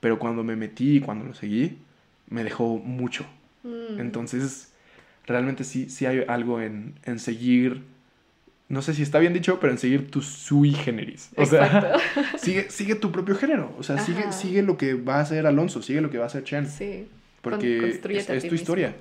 Pero 0.00 0.18
cuando 0.18 0.42
me 0.42 0.56
metí 0.56 0.96
y 0.96 1.00
cuando 1.00 1.26
lo 1.26 1.34
seguí, 1.34 1.78
me 2.28 2.42
dejó 2.42 2.78
mucho. 2.78 3.24
Mm, 3.62 4.00
Entonces, 4.00 4.69
realmente 5.26 5.64
sí, 5.64 5.88
sí 5.90 6.06
hay 6.06 6.24
algo 6.28 6.60
en, 6.60 6.94
en 7.04 7.18
seguir, 7.18 7.82
no 8.68 8.82
sé 8.82 8.94
si 8.94 9.02
está 9.02 9.18
bien 9.18 9.32
dicho, 9.32 9.58
pero 9.60 9.72
en 9.72 9.78
seguir 9.78 10.10
tu 10.10 10.22
sui 10.22 10.72
generis. 10.72 11.30
O 11.36 11.44
sea, 11.46 11.98
sigue, 12.38 12.70
sigue 12.70 12.94
tu 12.94 13.10
propio 13.12 13.34
género. 13.36 13.74
O 13.78 13.82
sea, 13.82 13.98
sigue, 13.98 14.20
Ajá. 14.20 14.32
sigue 14.32 14.62
lo 14.62 14.76
que 14.76 14.94
va 14.94 15.16
a 15.16 15.20
hacer 15.20 15.46
Alonso, 15.46 15.82
sigue 15.82 16.00
lo 16.00 16.10
que 16.10 16.18
va 16.18 16.24
a 16.24 16.26
hacer 16.28 16.44
Chen. 16.44 16.68
Sí. 16.68 17.08
Porque 17.42 17.78
Con- 18.02 18.10
es, 18.12 18.48
tu 18.48 18.54
historia. 18.54 18.94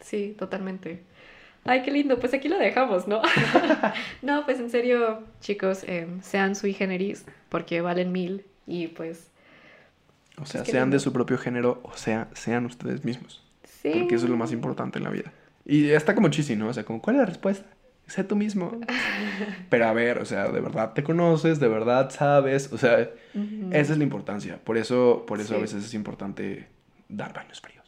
Sí, 0.00 0.34
totalmente. 0.38 1.02
Ay, 1.64 1.82
qué 1.82 1.90
lindo. 1.90 2.20
Pues 2.20 2.32
aquí 2.34 2.48
lo 2.48 2.58
dejamos, 2.58 3.08
¿no? 3.08 3.22
no, 4.22 4.44
pues 4.44 4.60
en 4.60 4.70
serio, 4.70 5.24
chicos, 5.40 5.82
em, 5.88 6.20
sean 6.22 6.54
sui 6.54 6.72
generis 6.74 7.24
porque 7.48 7.80
valen 7.80 8.12
mil 8.12 8.44
y 8.66 8.88
pues 8.88 9.28
O 10.40 10.46
sea, 10.46 10.62
qué 10.62 10.72
sean 10.72 10.90
de 10.90 11.00
su 11.00 11.12
propio 11.12 11.38
género, 11.38 11.80
o 11.82 11.96
sea, 11.96 12.28
sean 12.34 12.66
ustedes 12.66 13.04
mismos. 13.04 13.42
sí. 13.64 13.90
Porque 13.98 14.14
eso 14.14 14.26
es 14.26 14.30
lo 14.30 14.36
más 14.36 14.52
importante 14.52 14.98
en 14.98 15.04
la 15.04 15.10
vida. 15.10 15.32
Y 15.66 15.90
está 15.90 16.14
como 16.14 16.28
chisi, 16.28 16.54
¿no? 16.54 16.68
O 16.68 16.72
sea, 16.72 16.84
como, 16.84 17.02
¿cuál 17.02 17.16
es 17.16 17.20
la 17.20 17.26
respuesta? 17.26 17.66
Sé 18.06 18.22
tú 18.22 18.36
mismo. 18.36 18.80
Pero 19.68 19.88
a 19.88 19.92
ver, 19.92 20.18
o 20.18 20.24
sea, 20.24 20.48
de 20.48 20.60
verdad 20.60 20.92
te 20.92 21.02
conoces, 21.02 21.58
de 21.58 21.66
verdad 21.66 22.10
sabes. 22.10 22.72
O 22.72 22.78
sea, 22.78 23.10
esa 23.72 23.92
es 23.92 23.98
la 23.98 24.04
importancia. 24.04 24.60
Por 24.62 24.78
eso, 24.78 25.24
por 25.26 25.40
eso 25.40 25.56
a 25.56 25.58
veces 25.58 25.84
es 25.84 25.92
importante 25.92 26.68
dar 27.08 27.32
baños 27.34 27.60
fríos. 27.60 27.84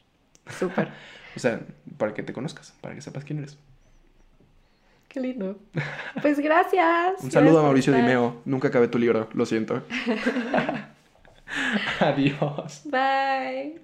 Súper. 0.58 0.88
O 1.36 1.40
sea, 1.40 1.60
para 1.98 2.14
que 2.14 2.24
te 2.24 2.32
conozcas, 2.32 2.74
para 2.80 2.96
que 2.96 3.00
sepas 3.00 3.22
quién 3.22 3.38
eres. 3.38 3.56
Qué 5.06 5.20
lindo. 5.20 5.60
Pues 6.20 6.40
gracias. 6.40 7.22
Un 7.22 7.30
saludo 7.30 7.52
Gracias 7.52 7.60
a 7.60 7.62
Mauricio. 7.62 7.92
Dimeo. 7.92 8.42
Nunca 8.44 8.68
acabé 8.68 8.88
tu 8.88 8.98
libro, 8.98 9.28
lo 9.34 9.46
siento. 9.46 9.84
Adiós. 12.00 12.82
Bye. 12.86 13.78